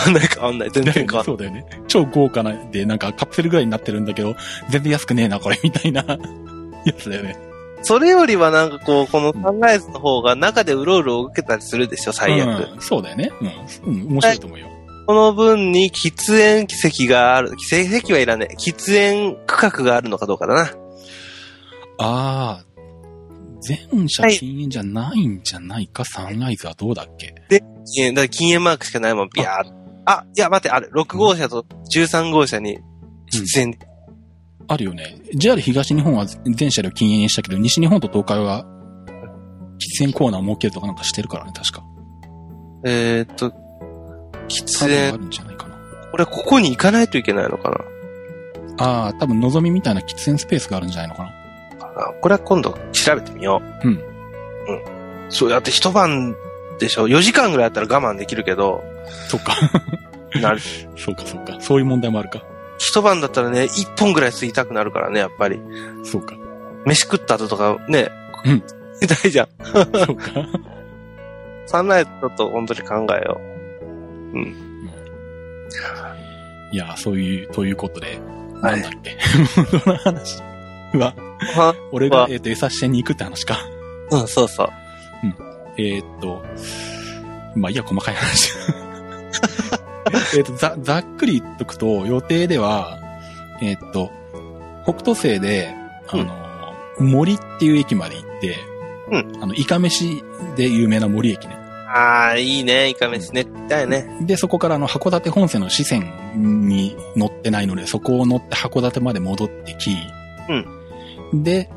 [0.04, 0.70] 変わんない変わんない。
[0.72, 1.24] 全然変わんない。
[1.26, 1.66] そうだよね。
[1.88, 4.36] 超豪華な、で、なんかカプセルぐらいになってるんだけど、
[4.70, 6.04] 全然安くねえな、これ、みたいな
[6.86, 7.38] やつだよね。
[7.84, 12.74] それよりはなんかこう、このサンライズの方が中でうろうろ動けたりするでしょ、最悪。
[12.74, 13.32] うん、そうだよね。
[13.86, 13.94] うん。
[13.94, 14.68] うん、面白いと思うよ。
[15.08, 18.56] この分に喫煙席がある、喫煙席はいらねえ。
[18.56, 20.62] 喫煙区画があるのかどうかだな。
[21.98, 22.66] ああ、
[23.62, 27.36] 全車禁煙じゃないんじゃないか、サンライズはどうだっけ？
[27.50, 30.90] えだから禁煙マークしかないもん、ビャーっあ、いや、待って、ある。
[30.96, 32.80] 6号車と13号車に
[33.32, 33.78] 喫煙。
[34.72, 35.18] あるよね。
[35.36, 38.64] JR 東日本は全車両禁煙にしたけど、西日本と東海は
[39.80, 41.84] 喫煙コーナーを設けるとかなんかしてるからね、確か。
[42.86, 43.50] えーっと、
[44.48, 45.18] 喫多分あ煙。
[45.20, 45.76] るんじゃないかな。
[46.12, 47.70] これここに行かないといけないのか
[48.78, 48.86] な？
[48.86, 51.30] ああ、多分、望みみたいな喫煙スペースがあるんじゃないのかな。
[51.98, 53.88] あこれは今度調べてみよう。
[53.88, 53.94] うん。
[53.96, 54.02] うん。
[55.30, 56.36] そう、だって一晩
[56.80, 58.82] でしょ ?4 時間ぐらいだったら我慢できるけど、
[59.28, 59.54] そっか。
[60.42, 60.56] な
[60.98, 61.58] そうか、そうか。
[61.60, 62.42] そういう問題もあるか。
[62.82, 65.62] 一晩だったらね、一本ぐらい吸いたくなるからね、やっぱり。
[66.04, 66.36] そうか。
[66.84, 68.10] 飯食った後とかね、
[68.44, 68.64] うん。
[69.00, 69.48] 痛いじゃん。
[69.64, 70.32] そうか。
[71.68, 73.40] サンライズちょっと本当に考えよ
[76.72, 78.20] いや、そういう、ということで、
[78.62, 79.16] はないんだっけ。
[79.80, 80.40] その話
[80.94, 81.14] は、
[81.92, 83.60] 俺がは、えっ、と、餌支店に行くって話か。
[84.10, 84.70] うん、そうそう。
[85.78, 86.44] えーっと、
[87.56, 88.54] まあいいや、細かい話。
[90.36, 93.00] えっと、ざ、ざっくり言っとくと、予定では、
[93.62, 94.12] えーっと、
[94.84, 95.74] 北斗星で、
[96.08, 96.26] あの、
[97.00, 98.58] 森っていう駅まで行って、
[99.12, 100.24] うあの、イカ飯
[100.56, 101.58] で有名な森駅ね。
[101.94, 103.46] ああ、いいね、イカ飯ね。
[103.68, 104.08] だよね。
[104.22, 109.98] で、そこからあの、函館本線の支線に乗ってないので、そこを乗って函館まで戻ってき、
[111.34, 111.70] で、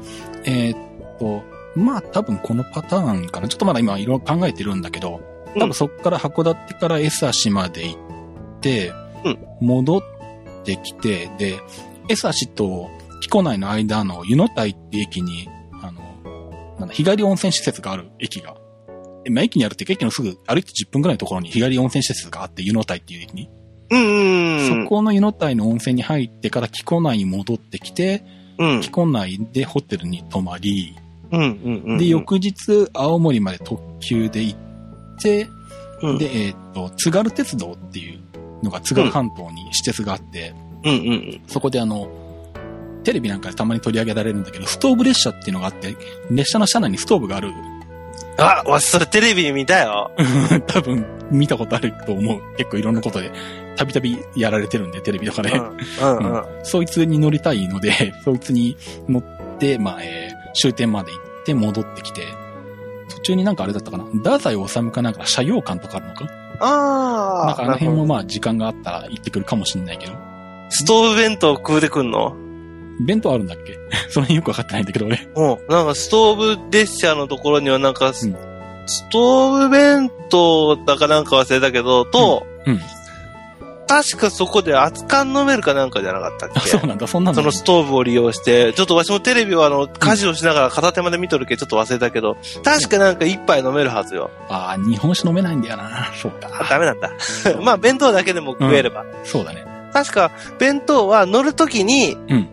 [0.44, 1.42] えーっと、
[1.74, 3.48] まあ多分このパターンかな。
[3.48, 5.20] ちょっとまだ今いろいろ考えてるんだけど、
[5.58, 7.98] 多分そこから函館から江差まで行っ
[8.64, 8.92] て、
[9.24, 10.02] うん戻っ
[10.64, 11.60] てきて、で、
[12.08, 12.90] 江差と
[13.20, 15.48] 木古内の間の湯の台って駅に、
[15.82, 16.02] あの、
[16.78, 18.56] なんだ、日帰り温泉施設がある駅が。
[19.26, 23.48] えまあ、駅にあるって駅のすぐ歩いて10分くらいのところに日帰り温泉施設があって、湯の台っていう駅に。
[23.90, 24.84] うん。
[24.84, 28.24] そこの湯の台の温泉に入ってから木古内に戻ってきて、
[28.58, 28.80] うん。
[28.82, 30.94] 木古内でホテルに泊まり、
[31.32, 31.98] うんうんうん。
[31.98, 34.58] で、翌日、青森まで特急で行っ
[35.20, 35.48] て、
[36.02, 38.23] うん、で、えっ、と、津軽鉄道っていう
[38.62, 41.40] のが津軽半島に施設があって、うんうんうん。
[41.46, 42.08] そこであの、
[43.04, 45.96] テレビなんかでたまに取り上げられるんだけど、ストーブ列車っていうのがあって、
[46.30, 47.52] 列車の車内にストーブがある。
[48.38, 50.10] あ、わしそれテレビで見たよ。
[50.66, 52.40] 多分見たことあると思う。
[52.56, 53.30] 結構いろんなことで、
[53.76, 55.50] たびたびやられてるんで、テレビとかで。
[55.50, 55.68] うん
[56.18, 56.44] うんうん。
[56.62, 58.76] そいつに乗りたいので、 そいつに
[59.08, 62.22] 乗って、まあ、えー終点まで行って戻ってきて、
[63.08, 66.28] 途中になんかあれだったかな太宰治かなんか車両館とかあるのか？
[66.60, 67.46] ああ。
[67.46, 70.12] なんかあの辺もまあ時間があったら行ってくるかもしんないけど。
[70.70, 72.34] ストーブ弁当食うてくんの？
[73.00, 73.76] 弁当あるんだっけ？
[74.10, 75.28] その辺よくわかってないんだけど俺。
[75.34, 75.58] うん。
[75.68, 78.36] なんかストーブ列車のところにはなんか、スうん
[78.86, 82.80] ストーブ弁当だかなんか忘れたけど、と、うん。
[83.86, 87.34] 確かそこで熱燗飲めるかなんかじゃなかったっあ、けそうなんだ、そんなの。
[87.34, 94.30] そのストーブを利用して、ちょっとわしもテレビはあの、家事をしながら片手まで見とるけどちょっと忘れたけど、確かなんか一杯飲めるはずよ。
[94.48, 96.10] あー日本酒飲めないんだよな。
[96.20, 96.66] そうあ、か。
[96.70, 97.10] ダメなんだ。
[97.62, 99.04] まあ、弁当だけでも食えれば。
[99.24, 99.64] そうだね。
[99.92, 102.48] 確か、弁当は乗るときに、うん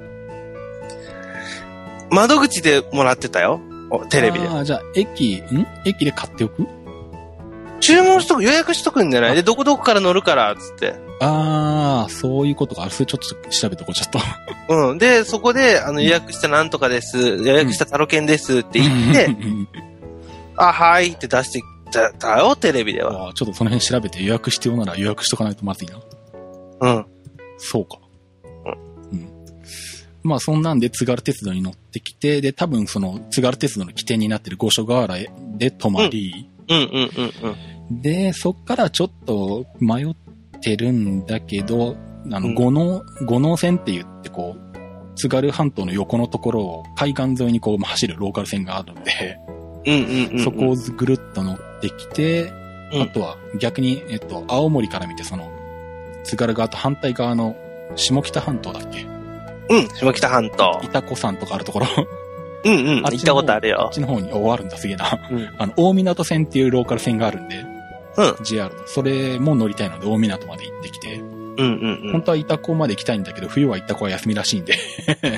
[2.13, 3.61] 窓口でもらってたよ。
[3.89, 4.47] おテレビで。
[4.49, 5.65] ああ、じゃあ、駅、ん？
[5.85, 6.67] 駅で買っておく？
[7.81, 9.35] 注文しとく、予約しとくんじゃない？
[9.35, 10.95] で、どこどこから乗るから、つって。
[11.19, 12.89] ああ、そういうことか。
[12.89, 14.19] それちょっと調べとこう、ちょっと。
[14.91, 14.97] うん。
[14.97, 19.67] で、そこで、あの、予約したなんとかです、予約したタロケンですって言って、うん
[20.57, 21.61] あ、はいって出して
[21.91, 23.31] たたよ、テレビでは。
[23.33, 25.99] ちょっとその辺調べて予約必要なら予約しとかないとまずいな。
[26.81, 27.05] うん。
[27.57, 27.97] そうか。
[29.11, 29.27] うん。
[30.23, 35.15] まあそんなんで津軽鉄道に乗ってきて、で、多分その津軽鉄道の起点になってる五所川原
[35.57, 37.55] で泊まり、うんうんうんうん。
[37.99, 40.15] で、そっからちょっと迷っ
[40.61, 41.97] てるんだけど、
[42.31, 49.37] あの、うん五能、五能線って言ってこう、津軽半島の横のところを海岸沿いにこう走るローカル線があるんで、
[49.85, 50.43] うんうんうんうん。
[50.43, 52.43] そこをぐるっと乗ってきて、
[52.93, 55.49] うんあとは逆に、えっと、青森から見てその、
[56.25, 57.55] 津軽側と反対側の
[57.95, 59.05] 下北半島だっけ？
[59.69, 60.81] うん、下北半島。
[60.83, 61.87] 板子山とかあるところ。
[62.65, 63.05] うんうん。
[63.05, 63.91] あっちの方行ったことあるよあっ。
[63.93, 65.19] ちの方に、お、あるんだ、すげえな。
[65.31, 67.63] うんあの、大港線っていうローカル線があるんで、
[68.17, 68.35] うん。
[68.43, 68.87] JR の。
[68.87, 72.11] それも乗りたいので、大港まで行ってきて、うんうんうん。
[72.13, 74.77] 本当は板子まで行きたいんだけど、冬は板子は休みらしいんで。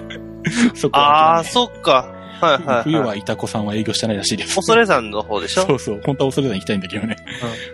[0.76, 2.08] そこああ、は諦そっか。
[2.42, 2.84] はいめはい、はい。
[2.84, 4.56] 冬は板子さんは営業してないらしいです。
[4.56, 5.66] 恐山の方でしょ？
[5.66, 6.02] そうそう。
[6.06, 7.16] 本当は恐山行きたいんだけどね。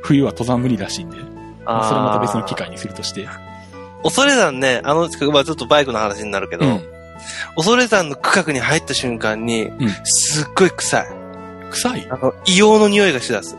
[0.03, 1.17] 冬は登山無理らしいんで。
[1.65, 3.27] まあそれはまた別の機会にするとして。
[4.03, 6.81] 恐山ね、あの近く、まあちょっとバイクの話になるけど、うん。
[7.57, 9.71] 恐山の区画に入った瞬間に、ん
[10.03, 11.07] すっごい臭い。
[11.71, 12.07] 臭い？
[12.09, 13.57] あの、硫黄の匂いがしだす。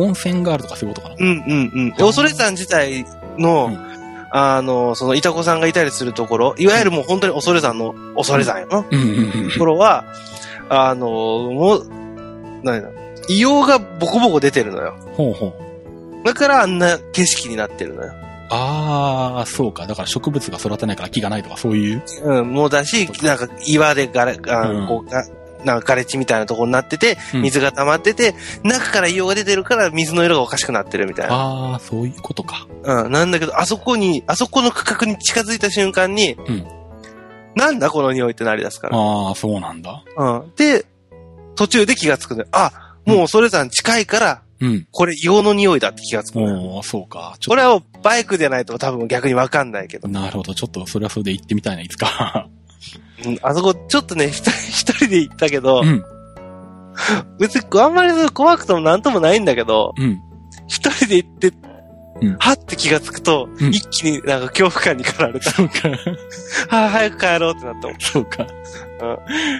[0.00, 1.16] あ、温泉があるとかそういうことかな。
[1.18, 1.90] うんうんうん。
[1.90, 3.04] で恐山自体
[3.38, 3.90] の、うん
[4.32, 8.86] あの、その、いたこさんがいたりするところ、いわゆるもう本当に恐山の、恐山よな。
[8.88, 10.04] うんうんうんところは、
[10.68, 11.86] あの、もう、
[12.62, 12.88] 何だ、
[13.28, 14.94] 硫黄がボコボコ出てるのよ。
[15.16, 16.24] ほうほう。
[16.24, 18.12] だからあんな景色になってるのよ。
[18.50, 19.86] ああ、そうか。
[19.86, 22.02] だから植物が育たないから木がないとかそういう。
[22.24, 25.24] うん、もうだし、なんか岩でがら、あうんこうが
[25.64, 31.34] なんかガレ地みたいなところになってて、うん水が溜まってて、中から硫黄が出てるから水の色がおかしくなってるみたいな。
[31.34, 32.66] ああ、そういうことか。
[32.82, 33.12] うん。
[33.12, 36.66] なんだけど、あそこに、あそこの区画に近づいた瞬間に、うん
[37.56, 38.96] なんだこの匂いってなり出すから。
[38.96, 40.04] ああ、そうなんだ。
[40.16, 40.52] うん。
[40.56, 40.86] で、
[41.56, 42.48] 途中で気がつくんだよ。
[42.52, 44.86] あ、もうそれさん近いから、うん。
[44.90, 46.38] これ硫黄の匂いだって気がつく。
[46.38, 47.34] おーそうか。
[47.46, 50.06] これはバイクでないと多分逆にわかんないけど。
[50.08, 50.54] なるほど。
[50.54, 52.48] ちょっとそれはそれで行ってみたいな、いつか。
[53.26, 56.04] うんあそこちょっとね、一人 一人で行ったけど、うん。
[57.38, 60.18] 別にあんまり怖くともなんともないんだけど、うん。
[60.66, 65.50] 一人で行って、うんはって気がつくと、うん一気になんか恐怖感に駆られた。
[65.50, 65.88] そうか。
[66.68, 67.96] はあ、早く帰ろうってなったもん。
[67.98, 68.46] そうか。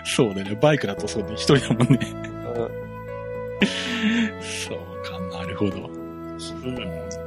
[0.04, 0.58] そうだね。
[0.60, 1.98] バイクだとそうで一人だもんね。
[4.40, 5.76] そうか、なるほど。
[5.76, 6.74] うん。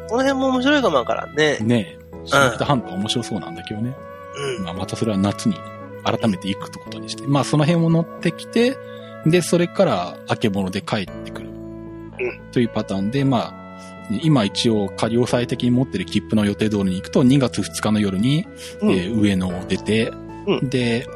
[0.09, 1.57] この辺も面白いかもわからんね。
[1.61, 2.03] ねえ。
[2.25, 3.95] 下北半島面白そうなんだけどね。
[4.57, 4.63] うん。
[4.63, 5.55] まあ、またそれは夏に
[6.03, 7.23] 改めて行くってことにして。
[7.27, 8.77] まあ、その辺を乗ってきて、
[9.25, 11.49] で、それから、あけぼので帰ってくる。
[12.51, 13.63] というパターンで、まあ、
[14.21, 18.45] 今一応仮押さえ的に持ってる切符の予定通りに行くと、2月2日の夜に、
[18.81, 20.11] うんえー上野を出て、
[20.45, 21.07] うんで、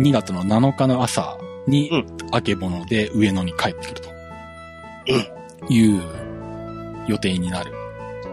[0.00, 4.16] 2月の7日の朝にうん、あけぼので上野に帰ってくると。
[5.68, 6.02] いう
[7.06, 7.72] 予定になる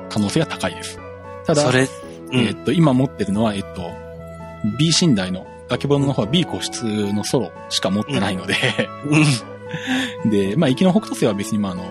[0.10, 1.00] 可能性が高いです。
[1.46, 1.88] ただ、それ、う
[2.34, 2.58] えっ、ん。
[2.64, 3.92] と、今持ってるのは、えっ、と、
[4.78, 6.84] B 寝台の、あけぼのの方は B 個室
[7.14, 8.56] のソロしか持ってないので、
[10.24, 10.30] うん。
[10.30, 11.84] で、まあ、行きの北斗星は別に、まあ、あの、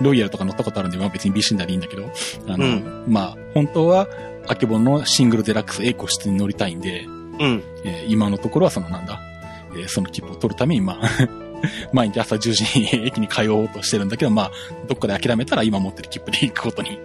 [0.00, 2.10] ロイヤルとか乗ったことあるんで、まあ別に B 寝台でいいんだけど、
[2.48, 4.08] あの、うんまあ、本当は、
[4.46, 7.62] あけぼののシングルデラックス A 個室に乗りたいんで、うん。
[7.84, 9.20] えー今のところはそのなんだ、
[9.74, 11.08] えーその切符を取るために、まあ、
[11.92, 14.50] 毎日朝10時に駅に通おうとしてるんだけど、まあ、
[14.88, 16.98] どっかで諦めたら今持ってる切符で行くことに。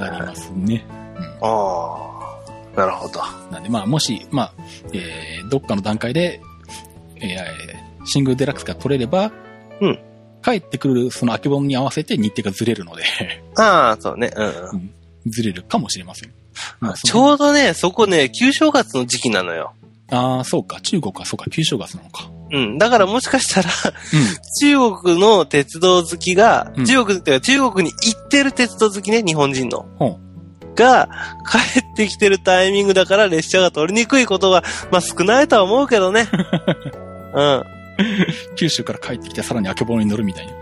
[0.00, 0.84] なりますね。
[1.40, 2.15] ああ。
[2.76, 3.20] なるほど。
[3.50, 4.52] なんで、まあ、もし、まあ、
[4.92, 6.40] えーどっかの段階で、
[7.16, 9.32] えーシングルデラックスが取れれば、
[9.80, 9.98] うん
[10.44, 13.02] 帰ってくるその秋本に合わせて日程がずれるので、
[13.58, 14.30] ああ、そうね。
[14.36, 14.90] うんうん。
[15.28, 16.32] ずれるかもしれません。
[16.78, 19.72] まあちょうどね、そこね、旧正月の時期なのよ。
[20.10, 20.80] ああ、そうか。
[20.80, 21.46] 中国はそうか。
[21.50, 22.28] 旧正月なのか。
[22.52, 22.78] うん。
[22.78, 23.72] だからもしかしたら、う
[24.60, 29.84] 中国の鉄道好きが、うん中国っていうか中国に行ってる鉄道好きね、日本人の。
[29.98, 30.20] ほ
[30.76, 31.08] が、
[31.50, 34.62] 帰ってきてるタイミングだから列車が取りにくいことが、
[34.92, 36.28] まあ少ないとは思うけどね。
[37.34, 37.58] うん。
[37.58, 37.64] ん。
[38.56, 40.52] 九州から帰ってきてさらに秋本に乗るみたいな。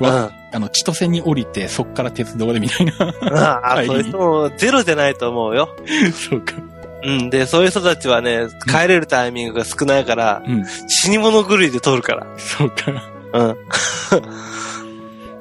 [0.00, 0.06] うん。
[0.06, 2.92] わあの、千歳に降りて、そっから鉄道でみたいな。
[3.32, 5.76] ああ、 そういう人もゼロじゃないと思うよ。
[6.12, 6.54] そうか。
[7.02, 7.30] うん。
[7.30, 10.64] で、そういう人たちはね、帰れるタイミングが少ないから、うん。
[10.88, 12.26] 死に物狂いで通るから。
[12.38, 12.92] そうか。
[13.32, 13.56] うん。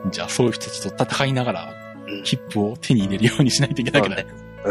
[0.11, 1.73] じゃあ、そういう人たちと戦いながら
[2.07, 4.25] うん、切符を手に入れるようにしないといけないけど、ね
[4.65, 4.69] う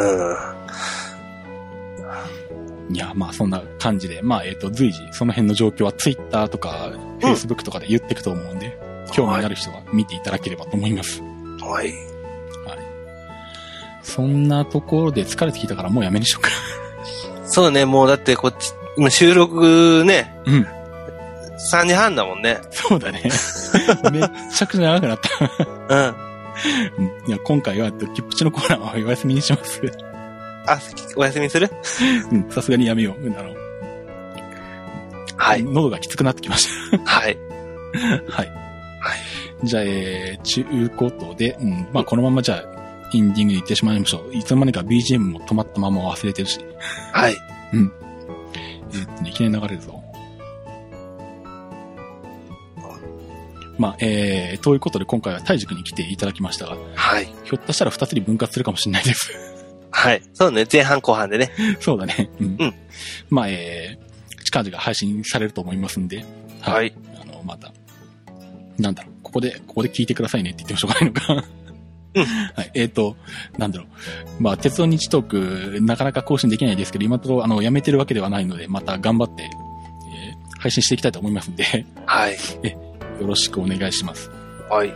[2.92, 2.94] ん。
[2.94, 8.78] いや、まあそんな感じで、まあえっ、と、随時、その辺の状況はツイッターとか、フェイスブックとかで言っていくと思うんで、
[9.12, 11.22] 興味のある人は見ていただければと思います。
[11.60, 12.16] はい。
[14.06, 16.50] そんなところで疲れてきたからもうやめにしようか。
[17.44, 20.66] そうね、もうだってこっち、今収録ね、うん。
[21.72, 22.60] 3時半だもんね。
[22.70, 23.22] そうだね。
[24.12, 24.22] めっ
[24.54, 25.18] ちゃくちゃ長くなっ
[25.88, 25.94] た。
[25.94, 26.25] うん。
[26.98, 29.80] うんいや、今回は、キップチのコーナーはお休みにします。
[30.66, 30.78] あ、
[31.16, 31.70] お休みする？
[32.32, 33.28] うん、さすがにやめよう。
[33.38, 33.54] あの、
[35.36, 35.62] はい。
[35.62, 36.68] 喉がきつくなってきまし
[37.04, 37.36] はい。
[38.30, 38.32] た。
[38.32, 38.52] はい。
[39.64, 44.34] じゃあ、えー、ちゅうことで、うん、まあこのままじゃあ、エンディングに行ってしまいましょう。
[44.34, 46.58] いつの間にか BGM も止まったまま忘れてるし。
[47.12, 47.36] はい。
[47.72, 47.90] えー
[49.12, 50.02] っとね、いきなり流れるぞ。
[53.78, 57.26] まあ、えー、ということで今回は大塾に来ていただきましたが、はい。
[57.26, 59.32] ひょっとしたら二つに分割するかもしれないです。
[59.90, 60.22] はい。
[60.34, 61.50] そうね、前半後半でね。
[61.80, 62.30] そうだね。
[62.40, 62.56] うん。
[62.58, 62.74] うん
[63.30, 66.24] まあ、えー、近々配信されると思いますんで、
[66.60, 66.94] はい。
[67.20, 67.72] あの、また、
[68.78, 71.32] なんだろう、ここで、ここで聞いてくださいねって言ってもしょうがないのか。
[72.14, 72.24] うん
[72.56, 72.70] はい。
[72.72, 73.14] えっ、と、
[73.58, 74.42] なんだろう。
[74.42, 82.36] まあ、鉄道日トーク、なかなか更新できないですけど、今のところ、あの、やめてるわけではないので、また頑張って、えー配信していきたいと思いますんで、はい。
[83.20, 84.30] よろしくお願いします。
[84.68, 84.92] はい。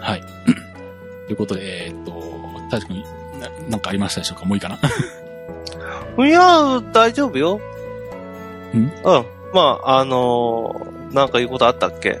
[0.00, 0.22] はい。
[1.26, 2.12] ということで、えっ、と、
[2.70, 3.02] 大地君、
[3.40, 4.44] ななんかありましたでしょうか？
[4.46, 4.78] もういいかな？
[6.26, 7.60] いやー、大丈夫よ。
[8.74, 8.76] ん？
[8.78, 8.92] うん。
[9.52, 12.20] まあ、あのー、なんか言うことあったっけ？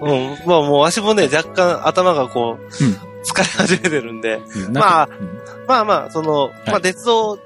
[0.00, 0.36] うん。
[0.46, 2.96] まあもうわしもね、若干頭がこう、うん
[3.26, 4.34] 疲れ始めてるんで。
[4.66, 5.28] うんまあうん
[5.66, 7.38] まあまあ、その、まあ鉄道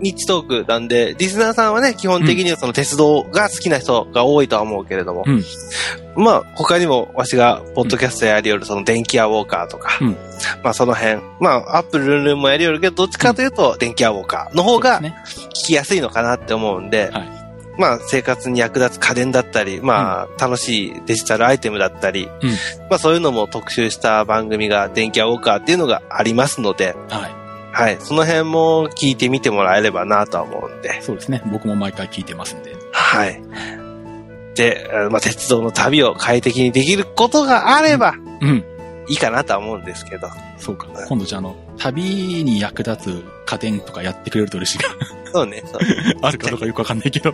[0.00, 5.44] 日トークなんで、リスナーさんはね、基本的にはその鉄道が好きな人が多いとは思うけれども、うん
[6.16, 10.16] まあ他にもわしがポッドキャストやりよるその電気屋ウォーカーとか、うん
[10.62, 11.20] まあその辺。
[11.40, 15.16] まあ、アップルルンルンもやりよるけど、どっちかというと、電気アウォーカーの方がね。
[15.48, 17.46] 聞きやすいのかなって思うんで、はい。
[17.78, 22.50] まあ生活に役立つ家電だったり、まあ楽しいデジタルアイテムだったり、うん
[22.88, 27.45] まあそういうのも特集した番組が電気アウォーカーっていうのがありますので、はい。
[27.76, 27.98] はい。
[28.00, 31.42] その辺も聞いてみてもらえればなとは思うんで、そうですね。
[31.52, 32.74] 僕も毎回聞いてますんで。
[32.90, 33.42] はい。
[34.54, 38.64] で、えーまあ鉄道の旅を快適にできることがあればうん。
[39.08, 40.88] いいかなとは思うんですけど、そうか。
[41.06, 42.02] 今度じゃあ、あの、旅
[42.42, 44.78] に役立つ家電とかやってくれると嬉しい
[45.32, 45.82] そうね、そう。
[46.22, 46.26] な。
[46.28, 47.32] あるかどうかよくわかんないけど。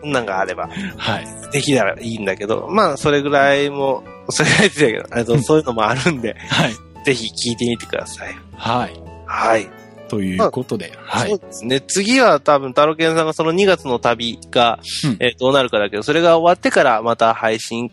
[0.00, 1.26] そんなんがあればはい。
[1.52, 6.74] できたらいいんだけど、まあそれぐらいも、それぐらいって言けど、あのそういうのもあるんで、はい。
[7.06, 8.36] ぜひ聞いてみてください。
[8.56, 9.00] はい。
[9.26, 9.68] はい。
[10.08, 11.38] ということで、はいそう。
[11.38, 11.80] ですね。
[11.80, 17.92] 次は多分、タロケンさんがその2月の旅が、うんえーどうなるかだけど、それが終わってからまた配信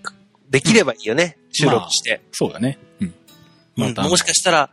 [0.50, 1.38] できればいいよね。
[1.52, 2.22] 収録して。
[2.32, 2.80] そうだね。
[3.00, 3.08] うん。
[3.08, 3.14] うん
[3.76, 4.70] また、もしかしたら、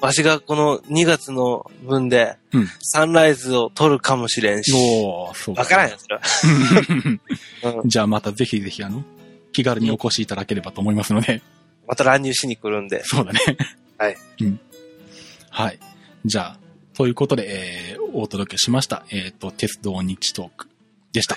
[0.00, 4.72] わしがこの2月の分で、うんサンライズを撮るかもしれんし。
[4.74, 6.22] おーそうわからんよ、それは。
[7.82, 9.04] うんじゃあまたぜひぜひあの、
[9.52, 11.42] 気軽にお越しいただければと思いますので。
[11.86, 13.02] また乱入しに来るんで。
[13.04, 13.40] そうだね。
[14.02, 14.16] はい。
[14.40, 14.60] うん。
[15.50, 15.78] はい。
[16.24, 16.58] じゃあ、
[16.94, 19.04] ということで、えー、お届けしました。
[19.10, 20.66] えっ、と、鉄道日トーク
[21.12, 21.36] でした。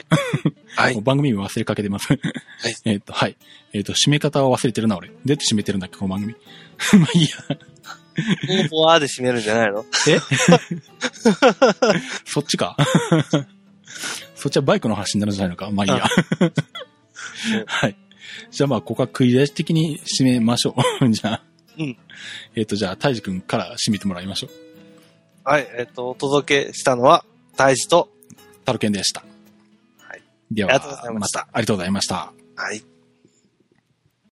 [0.75, 0.99] はい。
[1.05, 2.07] 番組名忘れかけてます。
[2.85, 3.37] えっと、はい。
[3.73, 5.09] えっ、と、締め方は忘れてるな、俺。
[5.09, 6.33] どうやって締めてるんだっけ、この番組。
[6.99, 8.55] まあいいや。
[8.57, 9.85] もうボワーで締めるんじゃないの？
[10.07, 10.19] え？
[12.25, 12.75] そっちか
[14.35, 15.69] そっちはバイクの話になるんじゃないのか？
[15.69, 16.09] まあいいや。
[17.67, 17.95] はい。
[18.49, 21.11] じゃあまあ、ここは食い出し的に締めましょう。
[21.11, 21.43] じゃあ。
[21.77, 21.97] うん。
[22.55, 24.49] えっ、と、じゃあ、タイジ君から締めてもらいましょう。
[25.43, 25.67] はい。
[25.77, 28.09] えっ、と、お届けしたのは、大志と、
[28.65, 29.23] タルケンでした。
[29.99, 30.21] はい。
[30.51, 32.33] では、ありがとうございましたたありがとうございました。
[32.55, 32.94] はい。